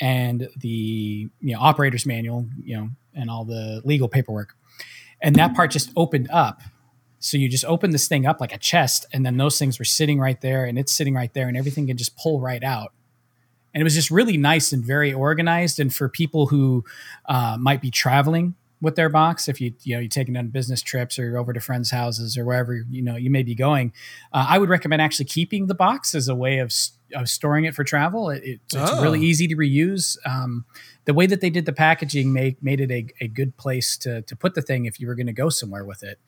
[0.00, 4.56] and the you know operator's manual, you know, and all the legal paperwork.
[5.22, 6.62] And that part just opened up.
[7.20, 9.84] So you just open this thing up like a chest, and then those things were
[9.84, 12.92] sitting right there, and it's sitting right there, and everything can just pull right out.
[13.74, 15.78] And it was just really nice and very organized.
[15.78, 16.84] And for people who
[17.28, 20.82] uh, might be traveling with their box, if you you know you're taking on business
[20.82, 23.92] trips or you're over to friends' houses or wherever you know you may be going,
[24.32, 26.72] uh, I would recommend actually keeping the box as a way of,
[27.14, 28.30] of storing it for travel.
[28.30, 29.02] It, it's, it's Oh.
[29.02, 30.16] really easy to reuse.
[30.24, 30.64] Um,
[31.06, 34.22] the way that they did the packaging made made it a, a good place to
[34.22, 36.18] to put the thing if you were going to go somewhere with it.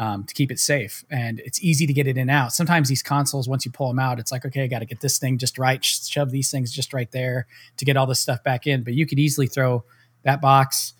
[0.00, 2.52] Um, to keep it safe and it's easy to get it in and out.
[2.52, 5.00] Sometimes these consoles, once you pull them out, it's like, okay, I got to get
[5.00, 8.20] this thing just right, sh- shove these things just right there to get all this
[8.20, 8.84] stuff back in.
[8.84, 9.82] But you could easily throw
[10.22, 10.94] that box,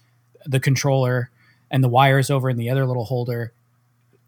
[0.48, 1.30] the controller,
[1.70, 3.52] and the wires over in the other little holder,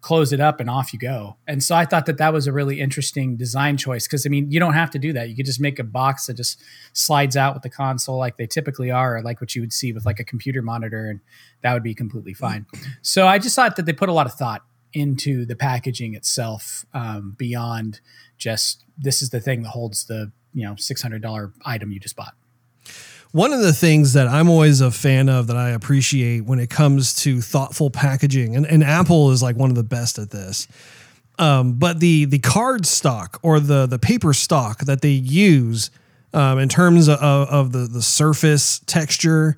[0.01, 1.37] close it up, and off you go.
[1.47, 4.51] And so I thought that that was a really interesting design choice because I mean,
[4.51, 5.29] you don't have to do that.
[5.29, 6.61] You could just make a box that just
[6.93, 9.91] slides out with the console like they typically are, or like what you would see
[9.91, 11.19] with like a computer monitor, and
[11.61, 12.65] that would be completely fine.
[13.01, 16.85] So I just thought that they put a lot of thought into the packaging itself
[16.93, 18.01] um, beyond
[18.37, 21.99] just this is the thing that holds the you know six hundred dollar item you
[21.99, 22.35] just bought.
[23.31, 26.69] One of the things that I'm always a fan of that I appreciate when it
[26.69, 30.67] comes to thoughtful packaging, and, and Apple is like one of the best at this,
[31.39, 35.89] Um, but the the card stock or the the paper stock that they use
[36.33, 39.55] um, in terms of, of the the surface texture,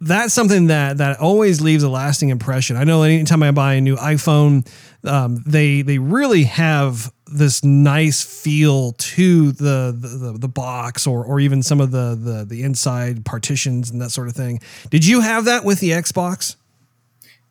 [0.00, 2.76] that's something that that always leaves a lasting impression.
[2.76, 4.68] I know anytime I buy a new iPhone,
[5.04, 11.40] um, they they really have this nice feel to the, the the box or or
[11.40, 14.60] even some of the the the inside partitions and that sort of thing.
[14.90, 16.56] Did you have that with the Xbox?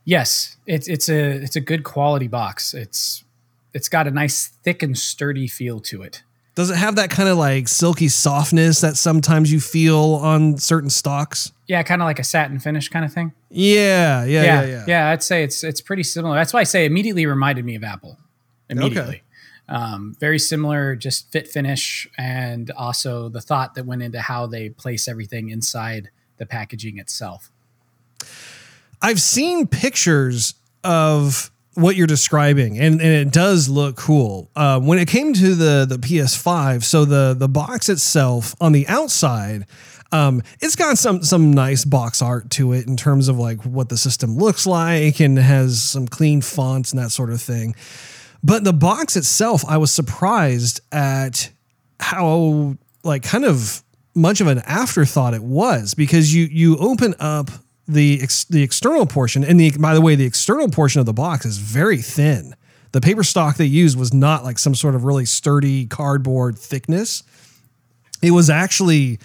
[0.03, 2.73] Yes, it's it's a it's a good quality box.
[2.73, 3.23] It's
[3.73, 6.23] it's got a nice thick and sturdy feel to it.
[6.55, 10.89] Does it have that kind of like silky softness that sometimes you feel on certain
[10.89, 11.51] stocks?
[11.67, 13.31] Yeah, kind of like a satin finish kind of thing.
[13.51, 14.85] Yeah, yeah, yeah, yeah.
[14.87, 16.35] yeah I'd say it's it's pretty similar.
[16.35, 18.17] That's why I say immediately reminded me of Apple.
[18.69, 19.01] Immediately.
[19.01, 19.21] Okay.
[19.69, 24.69] Um, very similar, just fit finish, and also the thought that went into how they
[24.69, 27.51] place everything inside the packaging itself.
[29.01, 34.49] I've seen pictures of what you're describing, and, and it does look cool.
[34.56, 38.88] Uh, when it came to the the PS5, so the the box itself on the
[38.88, 39.65] outside,
[40.12, 43.89] um, it's got some some nice box art to it in terms of like what
[43.89, 47.75] the system looks like, and has some clean fonts and that sort of thing.
[48.43, 51.50] But the box itself, I was surprised at
[52.00, 53.84] how like kind of
[54.15, 57.50] much of an afterthought it was because you you open up
[57.88, 61.13] the ex, the external portion, and the by the way, the external portion of the
[61.13, 62.56] box is very thin.
[62.91, 67.23] The paper stock they used was not like some sort of really sturdy cardboard thickness.
[68.21, 69.19] It was actually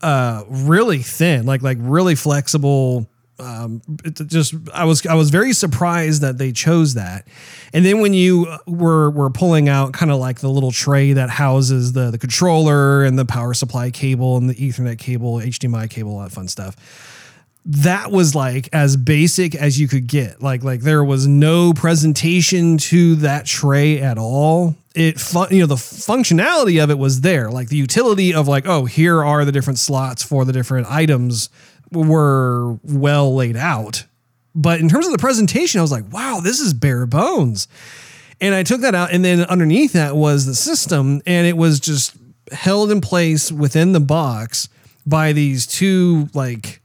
[0.00, 3.08] uh, really thin, like like really flexible.
[3.38, 3.82] Um,
[4.26, 7.26] just I was I was very surprised that they chose that.
[7.72, 11.30] And then when you were were pulling out kind of like the little tray that
[11.30, 16.12] houses the the controller and the power supply cable and the Ethernet cable, HDMI cable,
[16.12, 16.76] all that fun stuff
[17.66, 20.42] that was like as basic as you could get.
[20.42, 24.76] Like like there was no presentation to that tray at all.
[24.94, 27.50] It fun, you know the functionality of it was there.
[27.50, 31.48] Like the utility of like oh here are the different slots for the different items
[31.94, 34.04] were well laid out.
[34.54, 37.66] But in terms of the presentation, I was like, wow, this is bare bones.
[38.40, 41.80] And I took that out, and then underneath that was the system, and it was
[41.80, 42.16] just
[42.52, 44.68] held in place within the box
[45.06, 46.80] by these two like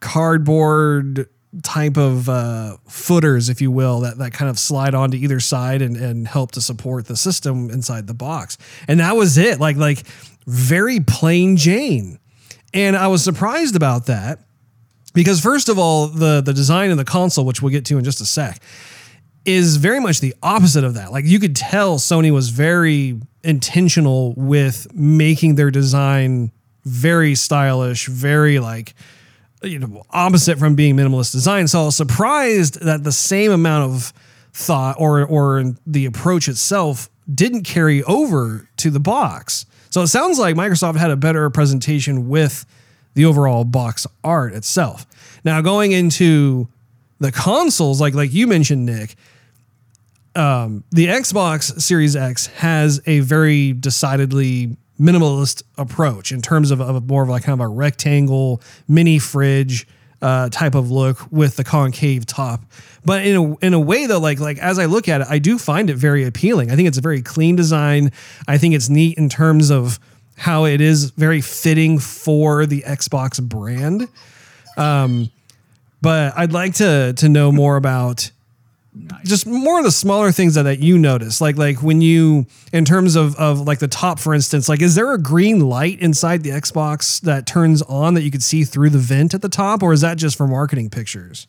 [0.00, 1.28] cardboard
[1.62, 5.82] type of uh, footers, if you will, that, that kind of slide onto either side
[5.82, 8.58] and, and help to support the system inside the box.
[8.88, 9.60] And that was it.
[9.60, 10.04] Like, like
[10.46, 12.18] very plain Jane.
[12.72, 14.40] And I was surprised about that
[15.14, 18.04] because first of all, the, the design of the console, which we'll get to in
[18.04, 18.60] just a sec,
[19.44, 21.12] is very much the opposite of that.
[21.12, 26.50] Like you could tell Sony was very intentional with making their design
[26.84, 28.94] very stylish, very like
[29.62, 31.68] you know opposite from being minimalist design.
[31.68, 34.12] So I was surprised that the same amount of
[34.52, 39.66] thought or or the approach itself didn't carry over to the box.
[39.90, 42.66] So it sounds like Microsoft had a better presentation with
[43.14, 45.06] the overall box art itself.
[45.44, 46.68] Now going into
[47.20, 49.16] the consoles, like like you mentioned, Nick,
[50.34, 57.08] um, the Xbox Series X has a very decidedly minimalist approach in terms of, of
[57.08, 59.86] more of like kind of a rectangle mini fridge
[60.22, 62.64] uh, type of look with the concave top.
[63.04, 65.38] But in a in a way though, like like as I look at it, I
[65.38, 66.70] do find it very appealing.
[66.70, 68.10] I think it's a very clean design.
[68.48, 70.00] I think it's neat in terms of
[70.36, 74.08] how it is very fitting for the Xbox brand.
[74.76, 75.30] Um,
[76.02, 78.30] but I'd like to to know more about
[78.96, 79.28] Nice.
[79.28, 82.84] Just more of the smaller things that, that you notice, like like when you, in
[82.84, 86.44] terms of of like the top, for instance, like is there a green light inside
[86.44, 89.82] the Xbox that turns on that you could see through the vent at the top,
[89.82, 91.48] or is that just for marketing pictures?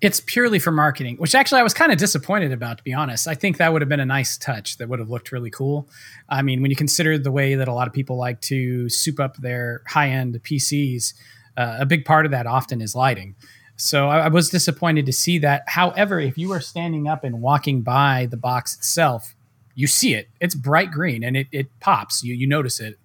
[0.00, 3.28] It's purely for marketing, which actually I was kind of disappointed about, to be honest.
[3.28, 5.88] I think that would have been a nice touch that would have looked really cool.
[6.28, 9.20] I mean, when you consider the way that a lot of people like to soup
[9.20, 11.12] up their high end PCs,
[11.56, 13.34] uh, a big part of that often is lighting.
[13.76, 15.64] So I, I, was disappointed to see that.
[15.66, 19.34] However, if you are standing up and walking by the box itself,
[19.74, 20.28] you see it.
[20.40, 22.22] It's bright green and it, it pops.
[22.22, 22.98] You you notice it,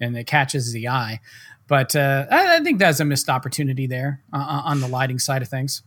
[0.00, 1.20] and it catches the eye.
[1.66, 5.42] But uh, I, I, think that's a missed opportunity there uh, on the lighting side
[5.42, 5.82] of things.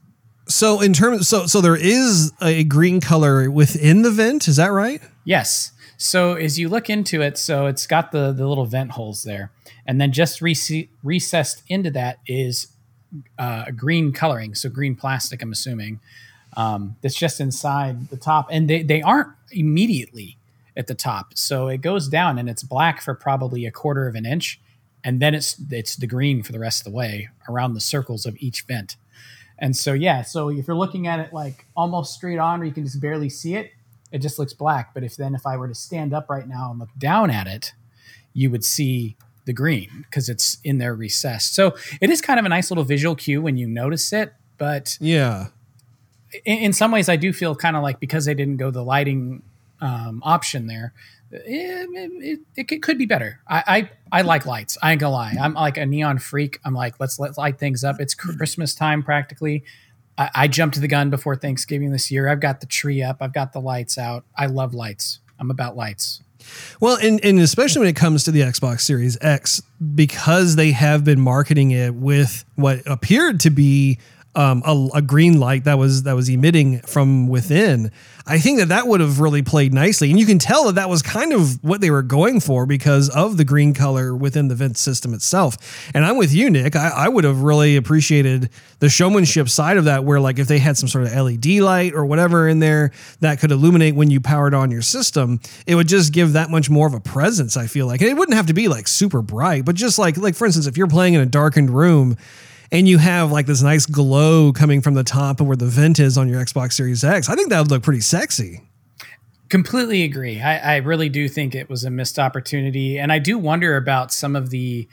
[0.48, 4.48] So in terms, so so there is a green color within the vent.
[4.48, 5.02] Is that right?
[5.24, 5.72] Yes.
[5.98, 9.52] So as you look into it, so it's got the the little vent holes there,
[9.86, 12.68] and then just rec- recessed into that is
[13.38, 15.42] uh, a green coloring, so green plastic.
[15.42, 16.00] I'm assuming
[16.58, 20.38] um, that's just inside the top, and they they aren't immediately
[20.76, 24.16] at the top, so it goes down and it's black for probably a quarter of
[24.16, 24.60] an inch,
[25.04, 28.26] and then it's it's the green for the rest of the way around the circles
[28.26, 28.96] of each vent.
[29.62, 32.72] And so yeah, so if you're looking at it like almost straight on, or you
[32.74, 33.72] can just barely see it,
[34.12, 34.94] it just looks black.
[34.94, 37.48] But if then if I were to stand up right now and look down at
[37.48, 37.72] it,
[38.34, 41.54] you would see the green because it's in there recessed.
[41.56, 44.34] So it is kind of a nice little visual cue when you notice it.
[44.58, 45.48] But Yeah.
[46.46, 48.84] in, in some ways, I do feel kind of like because they didn't go the
[48.84, 49.44] lighting
[49.80, 50.94] um, option there,
[51.32, 53.40] it, it, it, could be better.
[53.48, 53.64] I,
[54.12, 54.78] I I like lights.
[54.82, 55.36] I ain't gonna lie.
[55.40, 56.60] I'm like a neon freak.
[56.66, 58.00] I'm like let's let's light things up.
[58.00, 58.38] It's mm-hmm.
[58.38, 59.64] Christmas time practically.
[60.18, 62.28] I, I jumped the gun before Thanksgiving this year.
[62.28, 63.18] I've got the tree up.
[63.22, 64.26] I've got the lights out.
[64.38, 65.20] I love lights.
[65.40, 66.22] I'm about lights.
[66.80, 69.62] Well, and, and especially when it comes to the Xbox Series X,
[69.94, 74.00] because they have been marketing it with what appeared to be
[74.36, 77.92] um, a, a green light that was that was emitting from within.
[78.28, 80.90] I think that that would have really played nicely, and you can tell that that
[80.90, 84.56] was kind of what they were going for because of the green color within the
[84.56, 85.90] vent system itself.
[85.94, 86.76] And I'm with you, Nick.
[86.76, 90.60] I, I would have really appreciated the showmanship side of that, where like if they
[90.60, 94.22] had some sort of LED light or whatever in there that could illuminate when you
[94.22, 97.58] powered on your system, it would just give that much more of a presence.
[97.58, 100.16] I feel like and it wouldn't have to be like super bright, but just like
[100.18, 102.18] like for instance, if you're playing in a darkened room
[102.72, 106.00] and you have like this nice glow coming from the top of where the vent
[106.00, 108.62] is on your Xbox Series X, I think that would look pretty sexy.
[109.50, 110.42] Completely agree.
[110.42, 114.14] I, I really do think it was a missed opportunity, and I do wonder about
[114.14, 114.88] some of the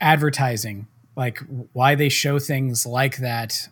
[0.00, 1.40] advertising, like
[1.74, 3.68] why they show things like that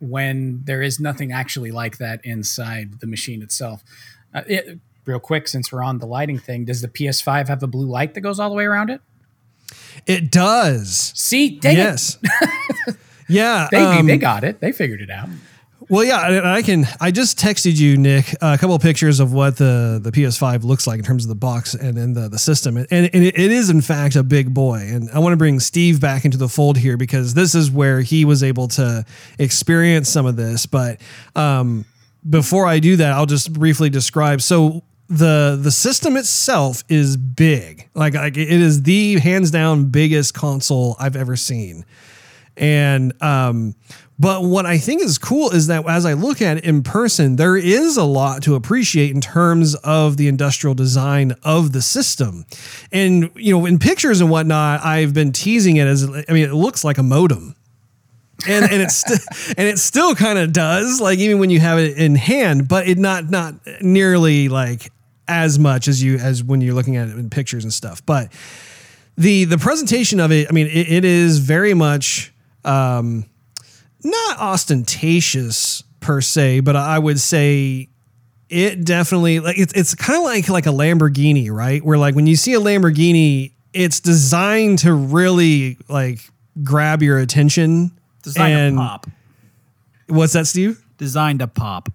[0.00, 3.84] when there is nothing actually like that inside the machine itself.
[4.32, 7.66] Uh, it, real quick, since we're on the lighting thing, does the PS5 have a
[7.66, 9.02] blue light that goes all the way around it?
[10.06, 11.12] It does.
[11.14, 12.18] See, yes.
[13.28, 13.68] yeah.
[13.70, 14.60] They, um, they got it.
[14.60, 15.28] They figured it out.
[15.90, 16.86] Well, yeah, I can.
[17.00, 20.86] I just texted you, Nick, a couple of pictures of what the, the PS5 looks
[20.86, 23.50] like in terms of the box and, then the, the system, and, and it, it
[23.50, 24.76] is in fact a big boy.
[24.76, 28.02] And I want to bring Steve back into the fold here because this is where
[28.02, 29.04] he was able to
[29.40, 30.64] experience some of this.
[30.66, 31.00] But
[31.34, 31.84] um,
[32.28, 34.42] before I do that, I'll just briefly describe.
[34.42, 40.32] So the the system itself is big, like like it is the hands down biggest
[40.32, 41.84] console I've ever seen,
[42.56, 43.74] and um,
[44.20, 47.36] but what I think is cool is that as I look at it in person,
[47.36, 52.44] there is a lot to appreciate in terms of the industrial design of the system.
[52.92, 56.52] And, you know, in pictures and whatnot, I've been teasing it as, I mean, it
[56.52, 57.56] looks like a modem.
[58.46, 61.78] and and it's st- and it still kind of does like even when you have
[61.78, 64.90] it in hand but it not not nearly like
[65.30, 68.32] as much as you as when you're looking at it in pictures and stuff but
[69.16, 72.32] the the presentation of it i mean it, it is very much
[72.64, 73.24] um
[74.04, 77.88] not ostentatious per se, but I would say
[78.48, 81.84] it definitely like it's it's kind of like like a Lamborghini, right?
[81.84, 86.20] Where like when you see a Lamborghini, it's designed to really like
[86.62, 87.92] grab your attention.
[88.22, 89.06] Designed and to pop.
[90.08, 90.82] what's that, Steve?
[91.00, 91.88] Designed to pop.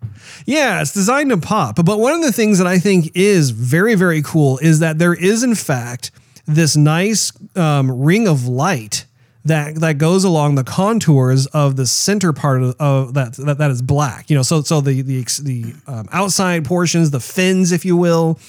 [0.47, 1.75] Yeah, it's designed to pop.
[1.85, 5.13] But one of the things that I think is very, very cool is that there
[5.13, 6.09] is, in fact,
[6.47, 9.05] this nice um, ring of light
[9.43, 13.69] that that goes along the contours of the center part of, of that, that that
[13.69, 14.27] is black.
[14.31, 18.39] You know, so so the the the um, outside portions, the fins, if you will,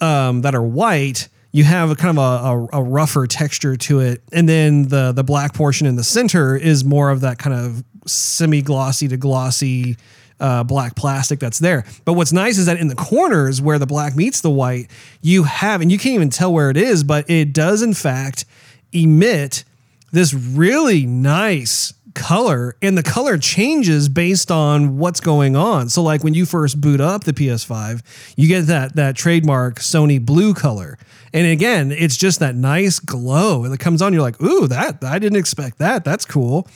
[0.00, 1.28] um, that are white.
[1.54, 5.12] You have a kind of a, a, a rougher texture to it, and then the
[5.12, 9.16] the black portion in the center is more of that kind of semi glossy to
[9.16, 9.96] glossy
[10.40, 11.84] uh, black plastic that's there.
[12.04, 14.90] But what's nice is that in the corners where the black meets the white,
[15.22, 18.44] you have, and you can't even tell where it is, but it does in fact
[18.92, 19.62] emit
[20.10, 25.88] this really nice color and the color changes based on what's going on.
[25.88, 28.02] So like when you first boot up the PS5,
[28.36, 30.98] you get that that trademark Sony blue color.
[31.32, 35.02] And again, it's just that nice glow and it comes on you're like, "Ooh, that
[35.04, 36.04] I didn't expect that.
[36.04, 36.68] That's cool."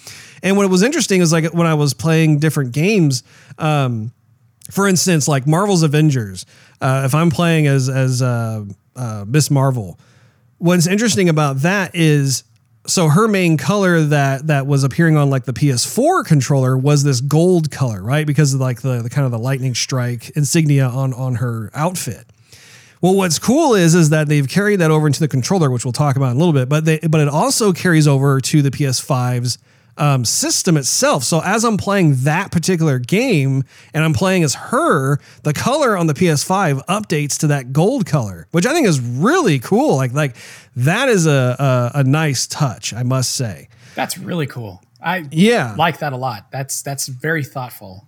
[0.43, 3.23] And what was interesting is like when I was playing different games,
[3.59, 4.13] um,
[4.71, 6.47] for instance, like Marvel's Avengers,
[6.81, 8.65] uh, if I'm playing as as uh,
[8.97, 9.99] uh, Miss Marvel,
[10.59, 12.45] what's interesting about that is
[12.89, 17.21] so her main color that that was appearing on like the PS4 controller was this
[17.21, 18.27] gold color, right?
[18.27, 22.27] Because of like the, the kind of the lightning strike insignia on on her outfit.
[23.01, 25.93] Well, what's cool is is that they've carried that over into the controller, which we'll
[25.93, 26.69] talk about in a little bit.
[26.69, 29.59] But they but it also carries over to the PS5's
[30.01, 31.25] um, system itself.
[31.25, 36.07] So as I'm playing that particular game and I'm playing as her, the color on
[36.07, 39.97] the PS5 updates to that gold color, which I think is really cool.
[39.97, 40.37] Like like
[40.77, 43.69] that is a a, a nice touch, I must say.
[43.95, 44.83] That's really cool.
[45.03, 45.75] I Yeah.
[45.79, 46.51] like that a lot.
[46.51, 48.07] That's that's very thoughtful.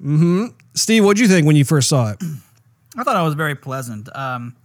[0.00, 0.46] Hmm.
[0.74, 2.22] Steve, what'd you think when you first saw it?
[2.96, 4.14] I thought it was very pleasant.
[4.16, 4.56] Um,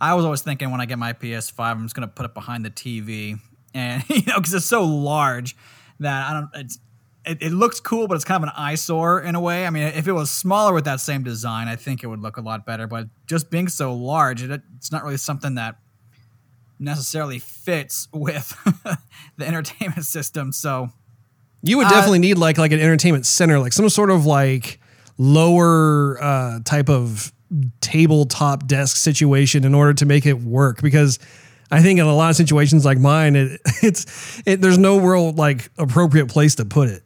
[0.00, 2.64] I was always thinking when I get my PS5, I'm just gonna put it behind
[2.64, 3.38] the TV,
[3.74, 5.56] and you know, because it's so large
[6.02, 6.50] that I don't.
[6.54, 6.78] It's
[7.24, 9.64] it, it looks cool, but it's kind of an eyesore in a way.
[9.66, 12.36] I mean, if it was smaller with that same design, I think it would look
[12.36, 12.86] a lot better.
[12.88, 15.76] But just being so large, it, it's not really something that
[16.80, 18.56] necessarily fits with
[19.36, 20.50] the entertainment system.
[20.52, 20.90] So
[21.62, 24.80] You would Uh, definitely need like like an entertainment center, like some sort of like
[25.16, 27.32] lower uh, type of
[27.80, 30.82] tabletop desk situation in order to make it work.
[30.82, 31.18] Because
[31.72, 35.32] I think in a lot of situations like mine, it it's it, there's no real
[35.32, 37.02] like appropriate place to put it.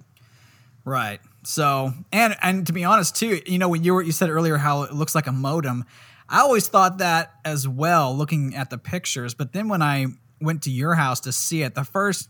[0.85, 1.21] Right.
[1.45, 4.57] So, and and to be honest too, you know, when you were you said earlier
[4.57, 5.85] how it looks like a modem,
[6.29, 9.35] I always thought that as well, looking at the pictures.
[9.35, 10.07] But then when I
[10.41, 12.29] went to your house to see it, the first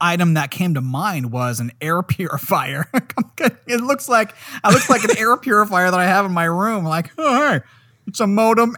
[0.00, 2.90] item that came to mind was an air purifier.
[3.66, 6.84] it looks like I looks like an air purifier that I have in my room.
[6.84, 7.60] Like, oh hey,
[8.06, 8.76] it's a modem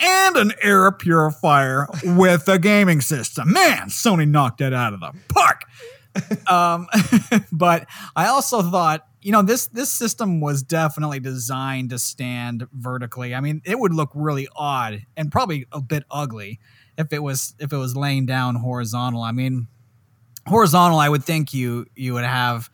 [0.00, 3.52] and an air purifier with a gaming system.
[3.52, 5.64] Man, Sony knocked that out of the park.
[6.50, 6.86] um,
[7.52, 7.86] but
[8.16, 13.34] I also thought, you know, this this system was definitely designed to stand vertically.
[13.34, 16.60] I mean, it would look really odd and probably a bit ugly
[16.96, 19.22] if it was if it was laying down horizontal.
[19.22, 19.66] I mean,
[20.46, 22.70] horizontal, I would think you you would have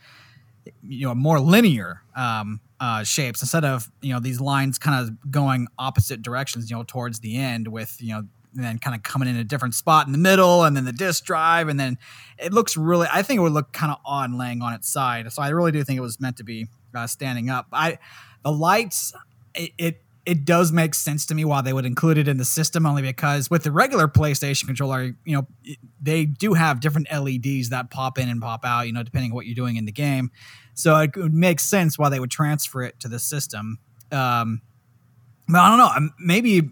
[0.83, 5.01] you know a more linear um, uh, shapes instead of you know these lines kind
[5.01, 6.69] of going opposite directions.
[6.69, 9.75] You know, towards the end with you know then kind of coming in a different
[9.75, 11.97] spot in the middle, and then the disk drive, and then
[12.39, 13.09] it looks really.
[13.11, 15.33] I think it would look kind of odd laying on its side.
[15.33, 17.69] So I really do think it was meant to be uh, standing up.
[17.73, 17.99] I
[18.43, 19.15] the lights,
[19.55, 22.45] it, it it does make sense to me why they would include it in the
[22.45, 25.47] system, only because with the regular PlayStation controller, you know,
[26.03, 29.37] they do have different LEDs that pop in and pop out, you know, depending on
[29.37, 30.31] what you're doing in the game.
[30.75, 33.79] So it would make sense why they would transfer it to the system.
[34.13, 34.61] Um,
[35.49, 36.09] but I don't know.
[36.19, 36.71] Maybe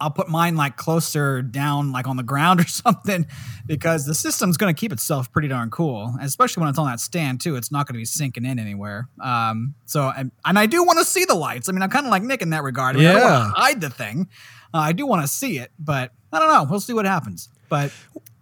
[0.00, 3.26] I'll put mine like closer down, like on the ground or something,
[3.66, 7.00] because the system's going to keep itself pretty darn cool, especially when it's on that
[7.00, 7.56] stand too.
[7.56, 9.08] It's not going to be sinking in anywhere.
[9.20, 11.68] Um, so and, and I do want to see the lights.
[11.68, 12.96] I mean, I'm kind of like Nick in that regard.
[12.96, 13.38] I, mean, I don't Yeah.
[13.42, 14.28] want to hide the thing.
[14.74, 16.66] Uh, I do want to see it, but I don't know.
[16.68, 17.48] We'll see what happens.
[17.68, 17.90] But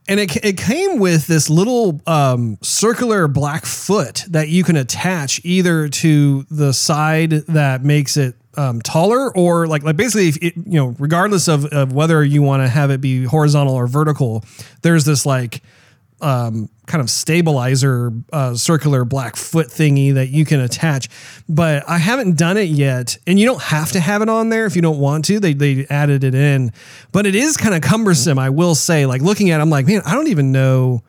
[0.07, 5.41] And it, it came with this little um, circular black foot that you can attach
[5.45, 10.79] either to the side that makes it um, taller or like like basically it, you
[10.79, 14.45] know regardless of, of whether you want to have it be horizontal or vertical
[14.83, 15.61] there's this like
[16.25, 21.09] um, kind of stabilizer uh, circular black foot thingy that you can attach.
[21.49, 24.64] But I haven't done it yet, and you don't have to have it on there
[24.64, 25.39] if you don't want to.
[25.39, 26.72] They they added it in,
[27.12, 28.39] but it is kind of cumbersome.
[28.39, 31.03] I will say, like looking at, it, I'm like, man, I don't even know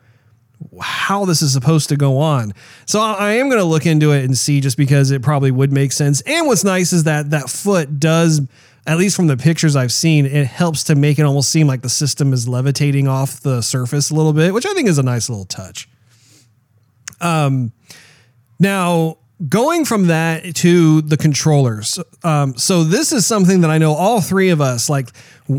[0.80, 2.52] how this is supposed to go on.
[2.86, 5.72] So I am going to look into it and see just because it probably would
[5.72, 6.22] make sense.
[6.22, 8.40] And what's nice is that that foot does
[8.86, 11.82] at least from the pictures I've seen, it helps to make it almost seem like
[11.82, 15.02] the system is levitating off the surface a little bit, which I think is a
[15.02, 15.88] nice little touch.
[17.20, 17.72] Um
[18.58, 19.18] now
[19.48, 21.98] going from that to the controllers.
[22.24, 25.10] Um, so this is something that I know all three of us like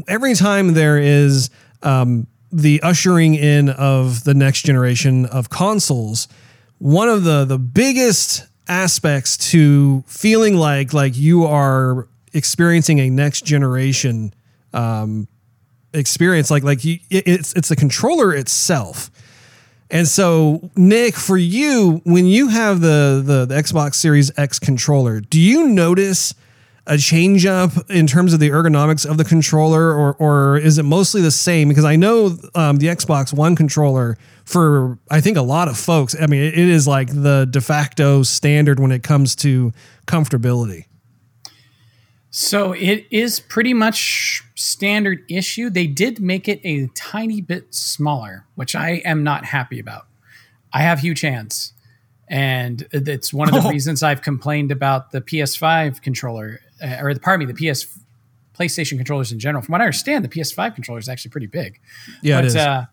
[0.07, 1.49] every time there is
[1.84, 6.28] um, the ushering in of the next generation of consoles,
[6.80, 12.07] one of the the biggest aspects to feeling like like you are
[12.38, 14.34] experiencing a next generation
[14.74, 15.28] um,
[15.94, 19.10] experience like like you, it- it's it's the controller itself.
[19.90, 25.22] And so, Nick, for you, when you have the, the the Xbox Series X controller,
[25.22, 26.34] do you notice
[26.90, 30.84] a change up in terms of the ergonomics of the controller, or or is it
[30.84, 31.70] mostly the same?
[31.70, 36.16] Because I know um, the Xbox One controller for I think a lot of folks,
[36.22, 39.72] I mean, it is like the de facto standard when it comes to
[40.06, 40.84] comfortability.
[42.30, 45.69] So it is pretty much standard issue.
[45.69, 50.07] They did make it a tiny bit smaller, which I am not happy about.
[50.73, 51.73] I have huge hands,
[52.28, 53.71] and it's one of the Oh.
[53.71, 57.88] reasons I've complained about the PS5 controller, uh, or pardon me, the PS
[58.59, 59.61] PlayStation controllers in general.
[59.63, 61.80] From what I understand, the PS5 controller is actually pretty big.
[62.21, 62.55] Yeah, but it is.
[62.57, 62.86] Uh,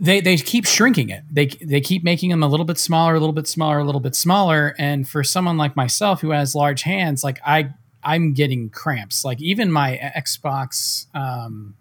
[0.00, 1.22] they they keep shrinking it.
[1.30, 4.00] They they keep making them a little bit smaller, a little bit smaller, a little
[4.00, 4.74] bit smaller.
[4.76, 7.72] And for someone like myself who has large hands, like I
[8.04, 9.24] I'm getting cramps.
[9.24, 11.74] Like even my Xbox um,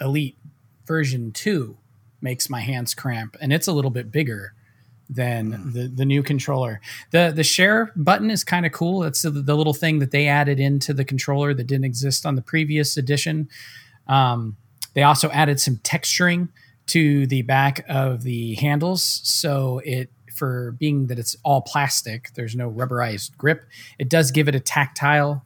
[0.00, 0.38] Elite
[0.86, 1.78] version two
[2.20, 4.54] makes my hands cramp, and it's a little bit bigger
[5.08, 6.80] than the, the new controller.
[7.12, 9.00] The the share button is kind of cool.
[9.00, 12.34] That's the, the little thing that they added into the controller that didn't exist on
[12.34, 13.48] the previous edition.
[14.08, 14.56] Um,
[14.94, 16.48] they also added some texturing
[16.86, 22.54] to the back of the handles, so it for being that it's all plastic, there's
[22.54, 23.64] no rubberized grip.
[23.98, 25.45] It does give it a tactile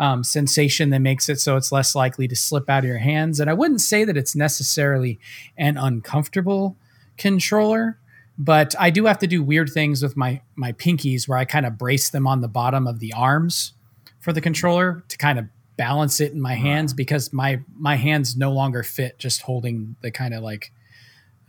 [0.00, 3.38] um, sensation that makes it so it's less likely to slip out of your hands.
[3.38, 5.20] And I wouldn't say that it's necessarily
[5.58, 6.74] an uncomfortable
[7.18, 7.98] controller,
[8.38, 11.66] but I do have to do weird things with my my pinkies where I kind
[11.66, 13.74] of brace them on the bottom of the arms
[14.20, 15.44] for the controller to kind of
[15.76, 20.10] balance it in my hands because my my hands no longer fit just holding the
[20.10, 20.72] kind of like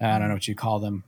[0.01, 1.05] I don't know what you call them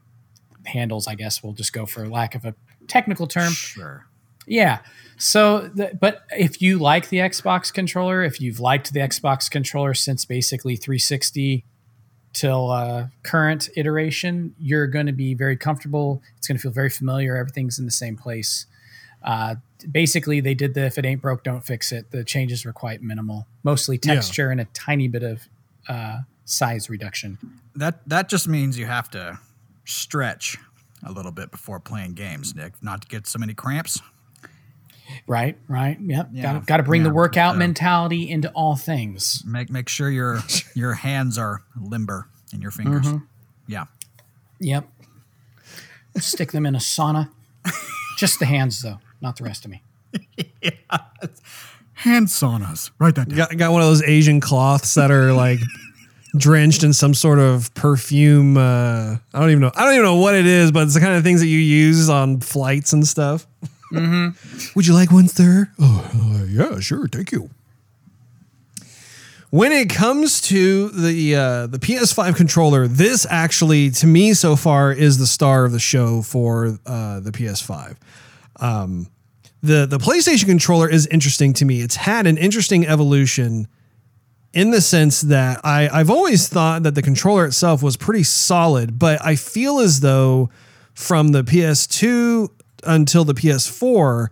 [0.65, 1.07] handles.
[1.07, 2.55] I guess we'll just go for lack of a
[2.87, 3.51] technical term.
[3.51, 4.05] Sure.
[4.47, 4.79] Yeah.
[5.23, 9.93] So, the, but if you like the Xbox controller, if you've liked the Xbox controller
[9.93, 11.63] since basically 360
[12.33, 16.21] till uh, current iteration, you're going to be very comfortable.
[16.37, 17.37] It's going to feel very familiar.
[17.37, 18.65] Everything's in the same place.
[19.23, 19.55] Uh,
[19.89, 22.11] basically, they did the if it ain't broke, don't fix it.
[22.11, 24.51] The changes were quite minimal, mostly texture yeah.
[24.51, 25.47] and a tiny bit of
[25.87, 27.37] uh, size reduction.
[27.75, 29.39] That that just means you have to
[29.85, 30.57] stretch
[31.01, 34.01] a little bit before playing games, Nick, not to get so many cramps.
[35.27, 35.97] Right, right.
[35.99, 36.29] Yep.
[36.31, 39.43] Yeah, got to bring yeah, the workout mentality into all things.
[39.45, 40.39] Make make sure your
[40.75, 43.05] your hands are limber and your fingers.
[43.05, 43.25] Mm-hmm.
[43.67, 43.85] Yeah.
[44.59, 44.87] Yep.
[46.17, 47.29] Stick them in a sauna.
[48.17, 49.81] Just the hands though, not the rest of me.
[50.61, 50.71] yeah.
[51.93, 52.91] Hand saunas.
[52.99, 53.37] Write that down.
[53.37, 55.59] Got, got one of those Asian cloths that are like
[56.37, 58.57] drenched in some sort of perfume.
[58.57, 59.71] Uh, I don't even know.
[59.75, 61.59] I don't even know what it is, but it's the kind of things that you
[61.59, 63.47] use on flights and stuff.
[63.93, 64.69] Mm-hmm.
[64.75, 65.71] Would you like one, sir?
[65.79, 67.07] Oh, uh, yeah, sure.
[67.07, 67.49] Thank you.
[69.49, 74.91] When it comes to the uh, the PS5 controller, this actually, to me, so far,
[74.91, 77.95] is the star of the show for uh, the PS5.
[78.55, 79.11] Um,
[79.61, 81.81] the the PlayStation controller is interesting to me.
[81.81, 83.67] It's had an interesting evolution
[84.53, 88.97] in the sense that I, I've always thought that the controller itself was pretty solid,
[88.97, 90.49] but I feel as though
[90.93, 92.49] from the PS2
[92.85, 94.29] until the PS4,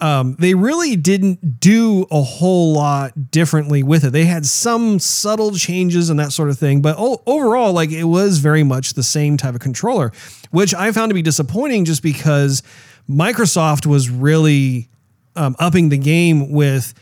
[0.00, 4.10] um, they really didn't do a whole lot differently with it.
[4.10, 8.04] They had some subtle changes and that sort of thing, but o- overall, like it
[8.04, 10.12] was very much the same type of controller,
[10.50, 12.62] which I found to be disappointing just because
[13.08, 14.88] Microsoft was really
[15.34, 16.94] um, upping the game with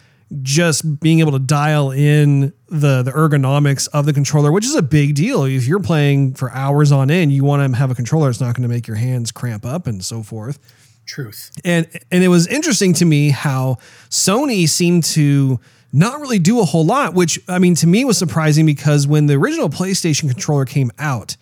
[0.42, 4.82] just being able to dial in the the ergonomics of the controller, which is a
[4.82, 5.44] big deal.
[5.44, 8.54] If you're playing for hours on end, you want to have a controller that's not
[8.54, 10.58] going to make your hands cramp up and so forth.
[11.06, 11.52] Truth.
[11.64, 13.78] And and it was interesting to me how
[14.10, 15.60] Sony seemed to
[15.92, 19.26] not really do a whole lot, which I mean to me was surprising because when
[19.26, 21.36] the original PlayStation controller came out,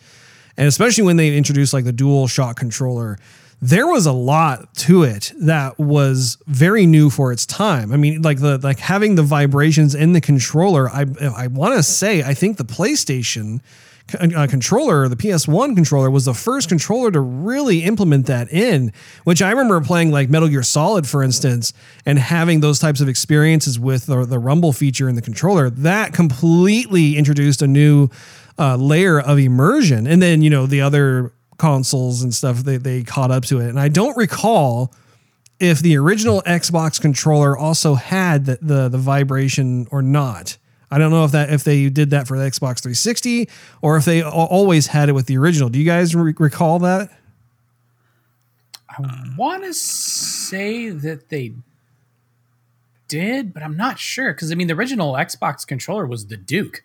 [0.56, 3.18] and especially when they introduced like the Dual Shock controller,
[3.62, 7.92] there was a lot to it that was very new for its time.
[7.92, 10.90] I mean, like the like having the vibrations in the controller.
[10.90, 11.06] I
[11.36, 13.60] I want to say I think the PlayStation
[14.18, 18.92] uh, controller, the PS1 controller, was the first controller to really implement that in.
[19.24, 21.72] Which I remember playing like Metal Gear Solid, for instance,
[22.04, 25.70] and having those types of experiences with the, the rumble feature in the controller.
[25.70, 28.10] That completely introduced a new
[28.58, 30.06] uh, layer of immersion.
[30.06, 33.68] And then you know the other consoles and stuff they, they caught up to it
[33.68, 34.92] and i don't recall
[35.60, 40.58] if the original xbox controller also had the, the, the vibration or not
[40.90, 43.48] i don't know if that if they did that for the xbox 360
[43.82, 47.10] or if they always had it with the original do you guys re- recall that
[48.88, 51.52] i want to say that they
[53.08, 56.84] did but i'm not sure because i mean the original xbox controller was the duke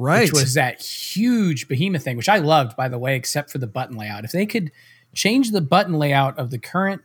[0.00, 0.22] right?
[0.22, 3.66] Which was that huge behemoth thing, which I loved, by the way, except for the
[3.66, 4.24] button layout.
[4.24, 4.72] If they could
[5.14, 7.02] change the button layout of the current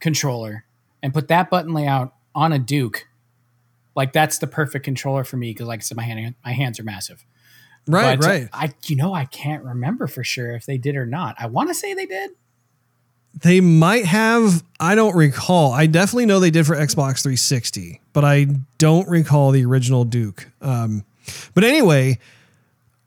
[0.00, 0.64] controller
[1.02, 3.08] and put that button layout on a Duke,
[3.98, 6.78] like that's the perfect controller for me because, like I said, my hand, my hands
[6.78, 7.26] are massive.
[7.88, 8.48] Right, but right.
[8.52, 11.34] I, you know, I can't remember for sure if they did or not.
[11.36, 12.30] I want to say they did.
[13.42, 14.62] They might have.
[14.78, 15.72] I don't recall.
[15.72, 18.46] I definitely know they did for Xbox 360, but I
[18.78, 20.48] don't recall the original Duke.
[20.62, 21.04] Um,
[21.54, 22.20] but anyway,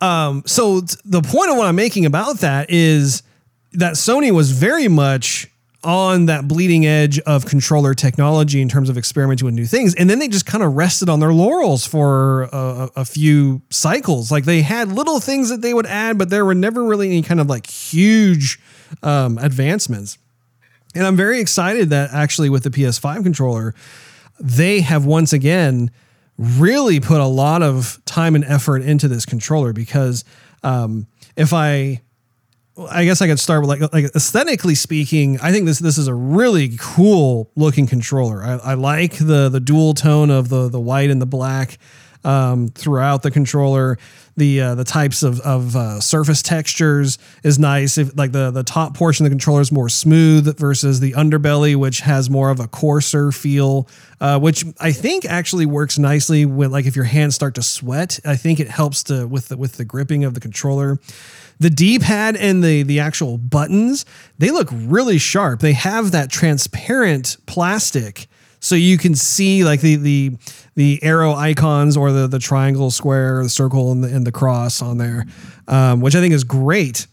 [0.02, 3.24] um, so the point of what I'm making about that is
[3.72, 5.48] that Sony was very much
[5.84, 9.96] on that bleeding edge of controller technology in terms of experimenting with new things.
[9.96, 14.32] And then they just kind of rested on their laurels for a, a, few cycles.
[14.32, 17.24] Like they had little things that they would add, but there were never really any
[17.24, 18.60] kind of like huge
[19.02, 20.20] um, advancements.
[20.94, 23.74] And I'm very excited that actually with the PS5 controller,
[24.40, 25.90] they have once again
[26.38, 30.26] really put a lot of time and effort into this controller because
[30.64, 32.02] um, if I
[32.90, 36.08] I guess I could start with like like aesthetically speaking, I think this this is
[36.08, 38.44] a really cool looking controller.
[38.44, 41.78] I, I like the the dual tone of the the white and the black.
[42.24, 43.98] Um, throughout the controller.
[44.38, 47.98] The uh, the types of, of uh, surface textures is nice.
[47.98, 51.76] If like the the top portion of the controller is more smooth versus the underbelly,
[51.76, 53.90] which has more of a coarser feel,
[54.22, 58.20] uh, which I think actually works nicely with like if your hands start to sweat.
[58.26, 60.98] I think it helps to with the, with the gripping of the controller.
[61.60, 64.06] The D-pad and the the actual buttons,
[64.40, 65.60] they look really sharp.
[65.60, 68.28] They have that transparent plastic
[68.62, 70.32] so you can see like the the
[70.76, 74.82] the arrow icons or the the triangle, square, the circle, and the, and the cross
[74.82, 75.26] on there,
[75.68, 77.08] um, which I think is great.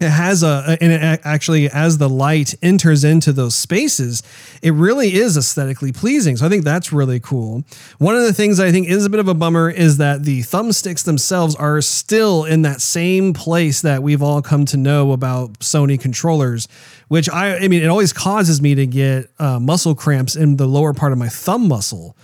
[0.00, 4.22] It has a, and it actually, as the light enters into those spaces,
[4.62, 6.38] it really is aesthetically pleasing.
[6.38, 7.64] So I think that's really cool.
[7.98, 10.40] One of the things I think is a bit of a bummer is that the
[10.40, 15.58] thumbsticks themselves are still in that same place that we've all come to know about
[15.58, 16.66] Sony controllers,
[17.08, 20.66] which I, I mean, it always causes me to get uh, muscle cramps in the
[20.66, 22.16] lower part of my thumb muscle.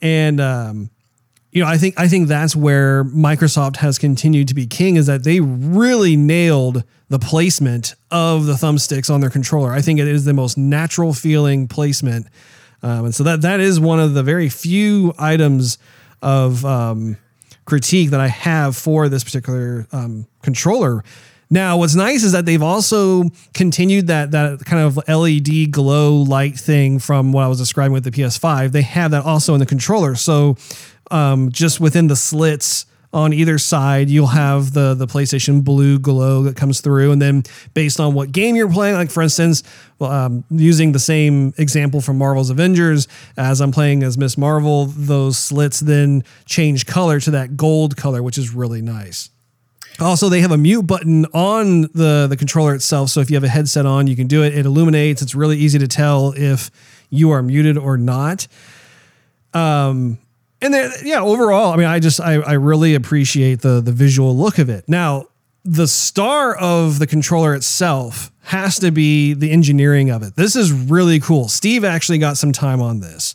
[0.00, 0.90] And, um,
[1.52, 5.06] you know, I think I think that's where Microsoft has continued to be king is
[5.06, 9.72] that they really nailed the placement of the thumbsticks on their controller.
[9.72, 12.28] I think it is the most natural feeling placement,
[12.82, 15.78] um, and so that that is one of the very few items
[16.22, 17.16] of um,
[17.64, 21.02] critique that I have for this particular um, controller.
[21.52, 23.24] Now, what's nice is that they've also
[23.54, 28.04] continued that that kind of LED glow light thing from what I was describing with
[28.04, 28.70] the PS5.
[28.70, 30.14] They have that also in the controller.
[30.14, 30.56] So,
[31.10, 36.44] um, just within the slits on either side you'll have the the PlayStation blue glow
[36.44, 37.10] that comes through.
[37.12, 37.42] And then
[37.74, 39.62] based on what game you're playing like for instance
[40.00, 45.38] um, using the same example from Marvel's Avengers as I'm playing as Miss Marvel those
[45.38, 49.30] slits then change color to that gold color which is really nice.
[49.98, 53.44] Also they have a mute button on the the controller itself so if you have
[53.44, 54.56] a headset on you can do it.
[54.56, 55.20] It illuminates.
[55.20, 56.70] It's really easy to tell if
[57.10, 58.46] you are muted or not.
[59.52, 60.18] Um
[60.62, 64.36] and then yeah, overall, I mean, I just I, I really appreciate the the visual
[64.36, 64.88] look of it.
[64.88, 65.26] Now,
[65.64, 70.34] the star of the controller itself has to be the engineering of it.
[70.36, 71.48] This is really cool.
[71.48, 73.34] Steve actually got some time on this.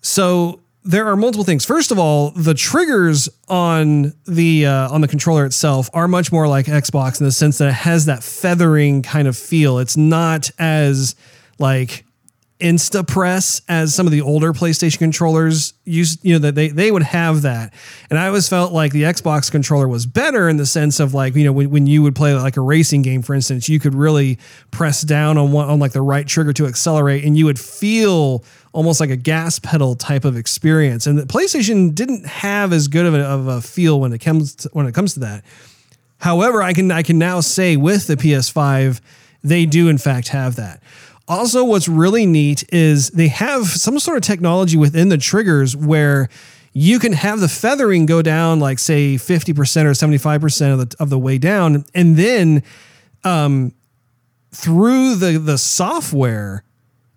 [0.00, 1.64] So there are multiple things.
[1.64, 6.48] First of all, the triggers on the uh, on the controller itself are much more
[6.48, 9.78] like Xbox in the sense that it has that feathering kind of feel.
[9.78, 11.14] It's not as
[11.58, 12.04] like
[12.62, 16.90] insta press as some of the older PlayStation controllers used, you know, that they, they
[16.90, 17.74] would have that.
[18.08, 21.34] And I always felt like the Xbox controller was better in the sense of like,
[21.34, 23.94] you know, when, when you would play like a racing game, for instance, you could
[23.94, 24.38] really
[24.70, 28.44] press down on one, on like the right trigger to accelerate and you would feel
[28.72, 31.06] almost like a gas pedal type of experience.
[31.06, 34.54] And the PlayStation didn't have as good of a, of a feel when it comes
[34.56, 35.44] to, when it comes to that.
[36.18, 39.00] However, I can I can now say with the PS5,
[39.42, 40.80] they do in fact have that.
[41.28, 46.28] Also, what's really neat is they have some sort of technology within the triggers where
[46.72, 51.10] you can have the feathering go down like say 50% or 75% of the of
[51.10, 52.62] the way down and then
[53.24, 53.72] um,
[54.52, 56.64] through the the software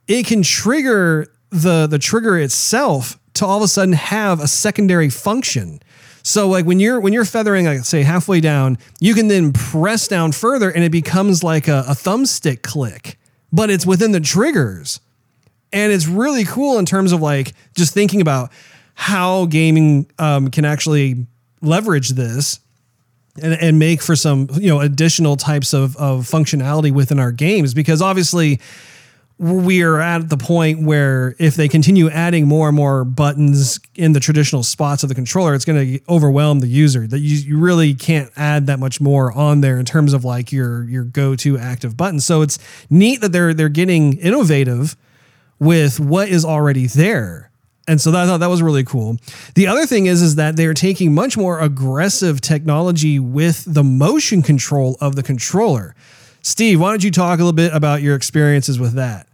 [0.08, 5.10] it can trigger the the trigger itself to all of a sudden have a secondary
[5.10, 5.80] function.
[6.24, 10.08] So like when you're when you're feathering like say halfway down, you can then press
[10.08, 13.18] down further and it becomes like a, a thumbstick click
[13.52, 15.00] but it's within the triggers.
[15.72, 18.52] And it's really cool in terms of like just thinking about
[18.94, 21.26] how gaming um, can actually
[21.62, 22.60] leverage this
[23.42, 27.74] and, and make for some you know additional types of, of functionality within our games
[27.74, 28.60] because obviously
[29.38, 34.14] we are at the point where if they continue adding more and more buttons in
[34.14, 37.06] the traditional spots of the controller, it's going to overwhelm the user.
[37.06, 40.54] That you, you really can't add that much more on there in terms of like
[40.54, 42.22] your your go to active button.
[42.22, 42.60] So it's
[42.90, 44.96] neat that they're they're getting innovative
[45.60, 47.52] with what is already there.
[47.88, 49.18] And so that, I thought that was really cool.
[49.54, 54.42] The other thing is, is that they're taking much more aggressive technology with the motion
[54.42, 55.94] control of the controller.
[56.46, 59.28] Steve, why don't you talk a little bit about your experiences with that?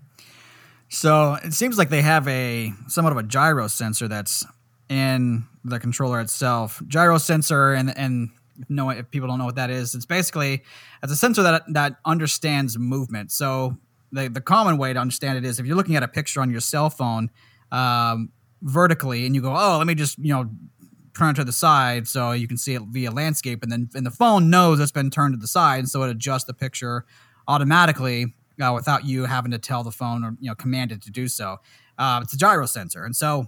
[0.87, 4.45] So it seems like they have a somewhat of a gyro sensor that's
[4.87, 6.81] in the controller itself.
[6.87, 8.29] Gyro sensor, and and
[8.69, 10.63] know if people don't know what that is, it's basically
[11.03, 13.33] it's a sensor that that understands movement.
[13.33, 13.75] So
[14.13, 16.49] the the common way to understand it is if you're looking at a picture on
[16.49, 17.29] your cell phone
[17.73, 18.29] um,
[18.61, 20.49] vertically, and you go, oh, let me just you know
[21.15, 24.11] turn to the side so you can see it via landscape, and then and the
[24.11, 27.05] phone knows it's been turned to the side, and so it adjusts the picture
[27.47, 31.11] automatically uh, without you having to tell the phone or you know command it to
[31.11, 31.57] do so.
[31.97, 33.47] Uh, it's a gyro sensor, and so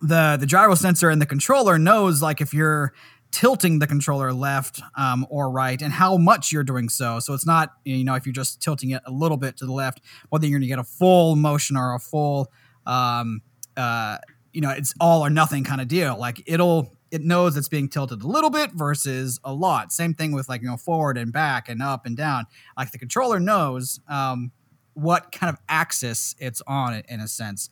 [0.00, 2.92] the the gyro sensor in the controller knows like if you're
[3.32, 7.18] tilting the controller left um, or right and how much you're doing so.
[7.20, 9.72] So it's not, you know, if you're just tilting it a little bit to the
[9.72, 10.00] left,
[10.30, 12.50] whether you're going to get a full motion or a full
[12.86, 13.42] um,
[13.76, 14.18] uh,
[14.56, 16.18] you know it's all or nothing kind of deal.
[16.18, 19.92] Like it'll it knows it's being tilted a little bit versus a lot.
[19.92, 22.46] Same thing with like you know forward and back and up and down.
[22.74, 24.52] Like the controller knows um,
[24.94, 27.68] what kind of axis it's on in a sense.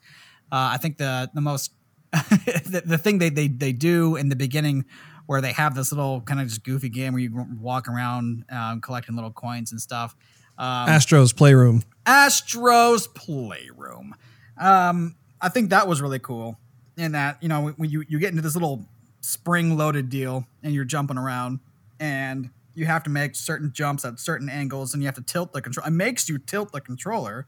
[0.53, 1.73] Uh, I think the the most
[2.13, 4.85] the, the thing they, they they do in the beginning
[5.25, 8.83] where they have this little kind of just goofy game where you walk around um,
[8.83, 10.15] collecting little coins and stuff.
[10.59, 11.83] Um, Astro's Playroom.
[12.05, 14.15] Astro's Playroom.
[14.59, 16.59] Um, I think that was really cool
[16.97, 18.87] in that you know when you you get into this little
[19.21, 21.61] spring loaded deal and you're jumping around
[21.99, 25.53] and you have to make certain jumps at certain angles and you have to tilt
[25.53, 25.87] the control.
[25.87, 27.47] It makes you tilt the controller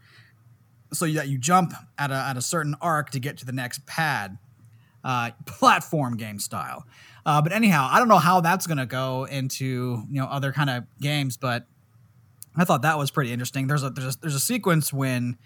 [0.93, 3.85] so that you jump at a, at a certain arc to get to the next
[3.87, 4.39] pad,
[5.05, 6.87] uh, platform game style.
[7.25, 10.53] Uh, but anyhow, I don't know how that's going to go into you know other
[10.53, 11.67] kind of games, but
[12.57, 13.67] I thought that was pretty interesting.
[13.67, 15.37] There's a there's a, there's a sequence when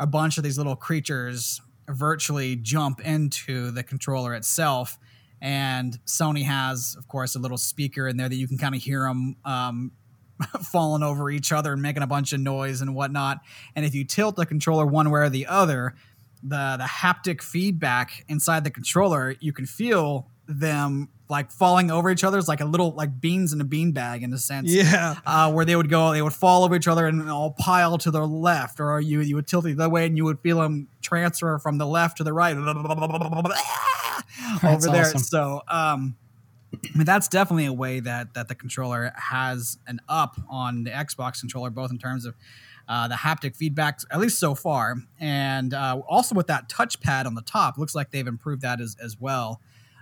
[0.00, 1.60] a bunch of these little creatures
[1.90, 4.98] virtually jump into the controller itself
[5.40, 8.82] and Sony has, of course, a little speaker in there that you can kind of
[8.82, 9.92] hear them um,
[10.70, 13.40] falling over each other and making a bunch of noise and whatnot.
[13.74, 15.94] And if you tilt the controller one way or the other,
[16.42, 22.24] the the haptic feedback inside the controller, you can feel them like falling over each
[22.24, 22.38] other.
[22.38, 24.70] It's like a little like beans in a bean bag in a sense.
[24.70, 25.16] Yeah.
[25.24, 28.10] Uh, where they would go, they would fall over each other and all pile to
[28.10, 30.88] their left, or you you would tilt the other way and you would feel them
[31.00, 32.56] transfer from the left to the right
[34.62, 35.06] over there.
[35.06, 35.18] Awesome.
[35.18, 36.16] So, um,
[36.74, 40.90] I mean, that's definitely a way that that the controller has an up on the
[40.90, 42.34] Xbox controller, both in terms of
[42.88, 47.34] uh, the haptic feedback, at least so far, and uh, also with that touchpad on
[47.34, 47.78] the top.
[47.78, 49.60] Looks like they've improved that as as well.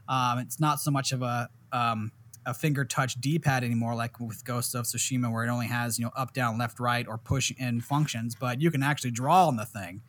[0.08, 2.12] Um, it's not so much of a um,
[2.46, 6.04] a finger touch D-pad anymore, like with Ghost of Tsushima, where it only has you
[6.06, 8.34] know up, down, left, right, or push in functions.
[8.34, 10.02] But you can actually draw on the thing,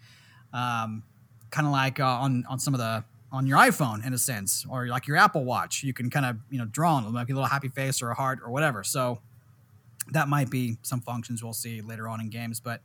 [0.54, 1.04] um,
[1.52, 4.66] kind of like uh, on on some of the on your iPhone in a sense,
[4.70, 5.84] or like your Apple Watch.
[5.84, 8.10] You can kind of you know draw on it, like a little happy face or
[8.10, 8.84] a heart or whatever.
[8.84, 9.20] So
[10.12, 12.60] that might be some functions we'll see later on in games.
[12.60, 12.82] But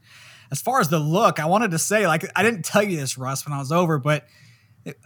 [0.51, 3.17] as far as the look, I wanted to say like I didn't tell you this,
[3.17, 4.27] Russ, when I was over, but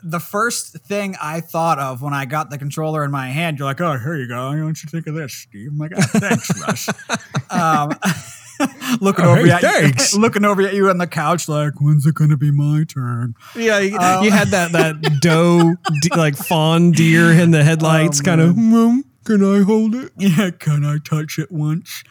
[0.03, 3.67] the first thing I thought of when I got the controller in my hand, you're
[3.67, 4.49] like, "Oh, here you go.
[4.49, 6.89] Why don't you think of this, Steve?" I'm like, oh, "Thanks, Russ.
[7.51, 7.91] um,
[9.01, 10.15] looking oh, over hey, at thanks.
[10.15, 13.35] you, looking over at you on the couch, like, when's it gonna be my turn?
[13.55, 15.75] Yeah, you, um, you had that that doe
[16.17, 18.57] like fawn deer in the headlights, oh, kind of.
[18.57, 20.13] Mm, can I hold it?
[20.17, 22.03] Yeah, can I touch it once?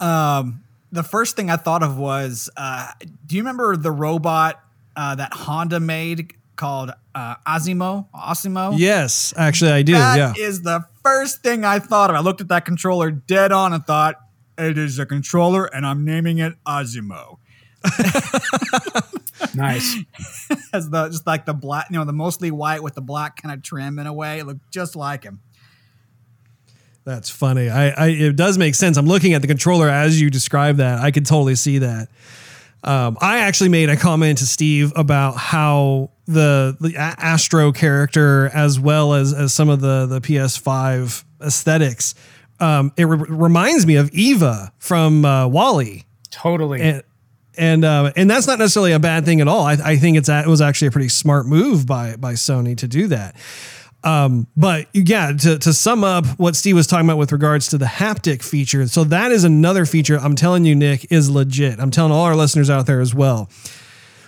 [0.00, 2.88] Um, the first thing I thought of was, uh,
[3.26, 4.60] do you remember the robot
[4.96, 8.08] uh, that Honda made called uh, Asimo?
[8.14, 8.74] Asimo?
[8.76, 9.92] Yes, actually, I do.
[9.92, 12.16] That yeah, is the first thing I thought of.
[12.16, 14.16] I looked at that controller dead on and thought,
[14.58, 17.38] it is a controller, and I'm naming it Asimo.
[19.54, 19.98] nice.
[20.72, 23.54] As the just like the black, you know, the mostly white with the black kind
[23.54, 24.38] of trim in a way.
[24.38, 25.40] It looked just like him.
[27.04, 27.68] That's funny.
[27.68, 28.96] I, I it does make sense.
[28.96, 31.00] I'm looking at the controller as you describe that.
[31.00, 32.08] I could totally see that.
[32.84, 38.78] Um, I actually made a comment to Steve about how the the Astro character, as
[38.78, 42.14] well as as some of the the PS5 aesthetics,
[42.60, 46.04] um, it re- reminds me of Eva from uh, WALL-E.
[46.30, 46.80] Totally.
[46.80, 47.02] And
[47.58, 49.66] and, uh, and that's not necessarily a bad thing at all.
[49.66, 52.88] I, I think it's it was actually a pretty smart move by by Sony to
[52.88, 53.36] do that.
[54.04, 57.78] Um, but yeah, to, to sum up what Steve was talking about with regards to
[57.78, 61.78] the haptic feature, so that is another feature I'm telling you, Nick, is legit.
[61.78, 63.48] I'm telling all our listeners out there as well.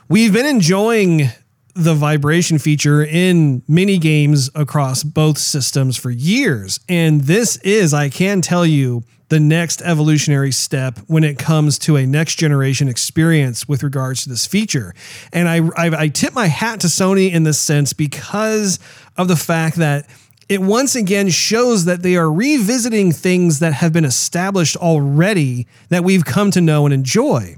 [0.09, 1.30] We've been enjoying
[1.75, 6.81] the vibration feature in mini games across both systems for years.
[6.89, 11.97] And this is, I can tell you, the next evolutionary step when it comes to
[11.97, 14.95] a next generation experience with regards to this feature.
[15.33, 18.79] And I, I, I tip my hat to Sony in this sense because
[19.16, 20.09] of the fact that
[20.49, 26.05] it once again shows that they are revisiting things that have been established already that
[26.05, 27.57] we've come to know and enjoy.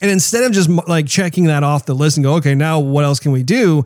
[0.00, 3.04] And instead of just like checking that off the list and go, okay, now what
[3.04, 3.84] else can we do?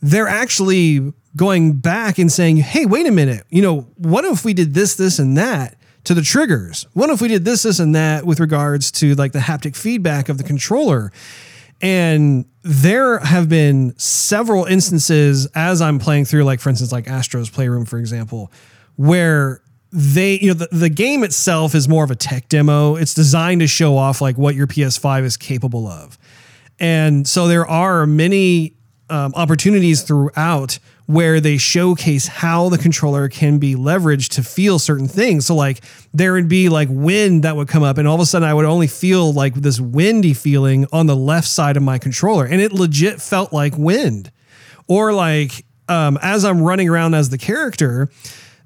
[0.00, 4.54] They're actually going back and saying, hey, wait a minute, you know, what if we
[4.54, 6.86] did this, this, and that to the triggers?
[6.92, 10.28] What if we did this, this, and that with regards to like the haptic feedback
[10.28, 11.12] of the controller?
[11.80, 17.50] And there have been several instances as I'm playing through, like for instance, like Astro's
[17.50, 18.52] Playroom, for example,
[18.96, 19.62] where
[19.92, 22.96] they you know the, the game itself is more of a tech demo.
[22.96, 26.18] It's designed to show off like what your ps5 is capable of.
[26.80, 28.74] And so there are many
[29.10, 35.08] um, opportunities throughout where they showcase how the controller can be leveraged to feel certain
[35.08, 35.46] things.
[35.46, 35.82] So like
[36.14, 38.54] there would be like wind that would come up and all of a sudden i
[38.54, 42.60] would only feel like this windy feeling on the left side of my controller and
[42.62, 44.32] it legit felt like wind.
[44.88, 48.08] Or like um, as I'm running around as the character,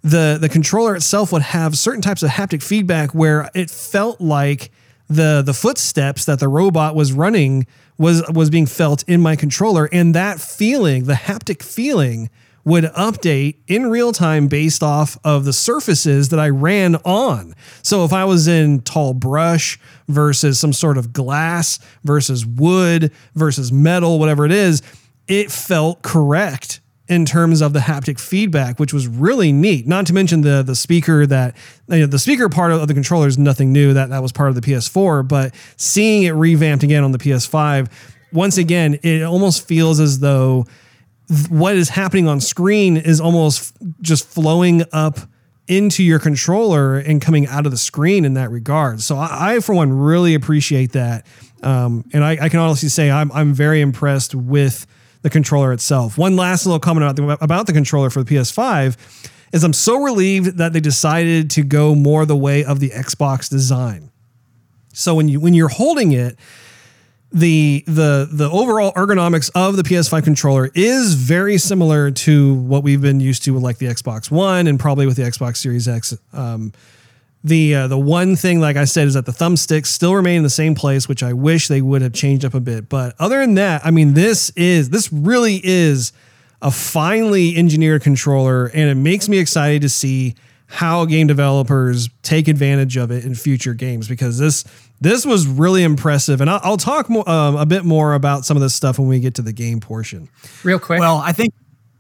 [0.03, 4.71] the the controller itself would have certain types of haptic feedback where it felt like
[5.09, 7.67] the the footsteps that the robot was running
[7.99, 12.31] was was being felt in my controller and that feeling the haptic feeling
[12.65, 17.55] would update in real time based off of the surfaces that I ran on.
[17.83, 19.79] So if I was in tall brush
[20.09, 24.83] versus some sort of glass versus wood versus metal, whatever it is,
[25.29, 29.87] it felt correct in terms of the haptic feedback, which was really neat.
[29.87, 31.57] Not to mention the the speaker that
[31.89, 33.93] you know, the speaker part of the controller is nothing new.
[33.93, 37.91] That that was part of the PS4, but seeing it revamped again on the PS5,
[38.33, 40.67] once again, it almost feels as though
[41.49, 45.19] what is happening on screen is almost just flowing up
[45.69, 49.01] into your controller and coming out of the screen in that regard.
[49.01, 51.27] So I, I for one, really appreciate that.
[51.63, 54.87] Um, and I, I, can honestly say I'm, I'm very impressed with
[55.23, 56.19] the controller itself.
[56.19, 58.97] One last little comment about the, about the controller for the PS5
[59.53, 63.49] is I'm so relieved that they decided to go more the way of the Xbox
[63.49, 64.11] design.
[64.93, 66.39] So when you when you're holding it,
[67.33, 73.03] the the the overall ergonomics of the PS5 controller is very similar to what we've
[73.03, 76.17] been used to with like the Xbox One and probably with the Xbox Series X.
[76.33, 76.73] Um,
[77.47, 80.43] the uh, the one thing, like I said, is that the thumbsticks still remain in
[80.43, 82.89] the same place, which I wish they would have changed up a bit.
[82.89, 86.13] But other than that, I mean, this is this really is
[86.61, 90.35] a finely engineered controller, and it makes me excited to see
[90.69, 94.65] how game developers take advantage of it in future games because this
[95.01, 98.57] this was really impressive, and I'll, I'll talk more, um, a bit more about some
[98.57, 100.29] of this stuff when we get to the game portion.
[100.65, 100.99] Real quick.
[100.99, 101.55] Well, I think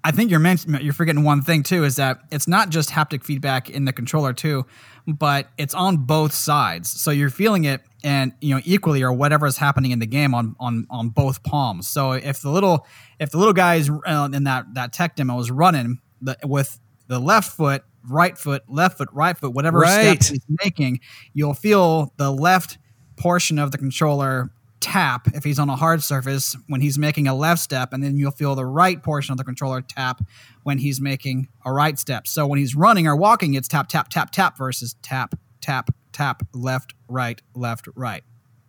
[0.07, 3.24] I think you're meant, you're forgetting one thing too is that it's not just haptic
[3.24, 4.64] feedback in the controller too,
[5.07, 6.90] but it's on both sides.
[6.90, 10.34] So you're feeling it and you know equally or whatever is happening in the game
[10.34, 11.88] on on on both palms.
[11.88, 12.86] So if the little
[13.18, 16.78] if the little guy is uh, in that that tech demo is running the, with
[17.09, 20.22] the left foot, right foot, left foot, right foot, whatever right.
[20.22, 21.00] step he's making,
[21.34, 22.78] you'll feel the left
[23.16, 24.50] portion of the controller
[24.87, 28.16] tap if he's on a hard surface when he's making a left step, and then
[28.16, 30.22] you'll feel the right portion of the controller tap
[30.62, 32.28] when he's making a right step.
[32.28, 36.47] So when he's running or walking, it's tap, tap, tap, tap versus tap, tap, tap,
[36.55, 38.22] left, right, left, right.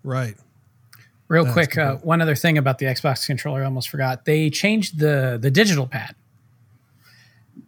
[0.04, 0.36] Right.
[1.28, 4.26] Real That's quick, uh, one other thing about the Xbox controller, I almost forgot.
[4.26, 6.16] They changed the the digital pad.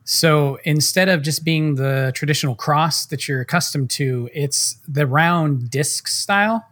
[0.06, 5.70] So instead of just being the traditional cross that you're accustomed to, it's the round
[5.70, 6.66] disc style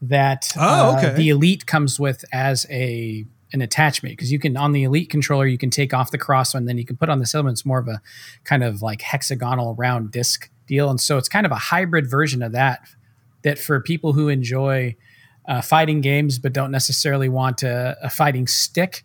[0.00, 1.08] that oh, okay.
[1.08, 5.08] uh, the Elite comes with as a an attachment because you can on the Elite
[5.08, 7.64] controller you can take off the cross and then you can put on the elements
[7.64, 8.00] more of a
[8.44, 12.42] kind of like hexagonal round disc deal, and so it's kind of a hybrid version
[12.42, 12.80] of that.
[13.42, 14.96] That for people who enjoy
[15.46, 19.04] uh, fighting games but don't necessarily want a, a fighting stick,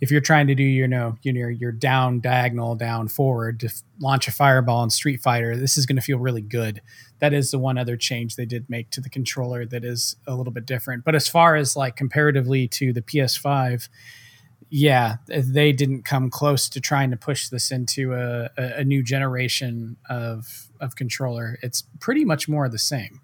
[0.00, 3.68] if you're trying to do you know you your down diagonal down forward to
[4.00, 6.80] launch a fireball in Street Fighter, this is going to feel really good.
[7.18, 10.34] That is the one other change they did make to the controller that is a
[10.34, 11.04] little bit different.
[11.04, 13.88] But as far as like comparatively to the PS5,
[14.70, 19.02] yeah, they didn't come close to trying to push this into a, a, a new
[19.02, 21.58] generation of of controller.
[21.62, 23.20] It's pretty much more the same.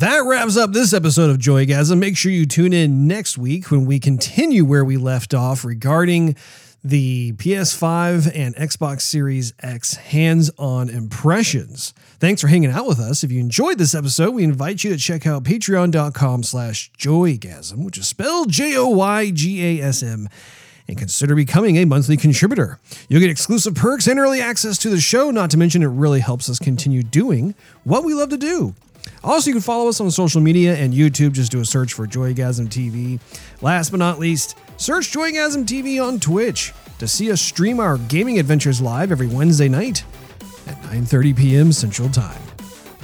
[0.00, 1.98] That wraps up this episode of Joygasm.
[1.98, 6.36] Make sure you tune in next week when we continue where we left off regarding
[6.82, 11.92] the PS5 and Xbox Series X hands on impressions.
[12.18, 13.22] Thanks for hanging out with us.
[13.22, 17.98] If you enjoyed this episode, we invite you to check out patreon.com slash joygasm, which
[17.98, 20.30] is spelled J O Y G A S M
[20.88, 22.78] and consider becoming a monthly contributor.
[23.10, 26.20] You'll get exclusive perks and early access to the show, not to mention it really
[26.20, 28.74] helps us continue doing what we love to do.
[29.22, 31.32] Also, you can follow us on social media and YouTube.
[31.32, 33.20] Just do a search for Joygasm TV.
[33.60, 38.38] Last but not least, search Joygasm TV on Twitch to see us stream our gaming
[38.38, 40.04] adventures live every Wednesday night
[40.66, 41.72] at 9:30 p.m.
[41.72, 42.40] Central Time.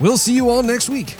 [0.00, 1.16] We'll see you all next week.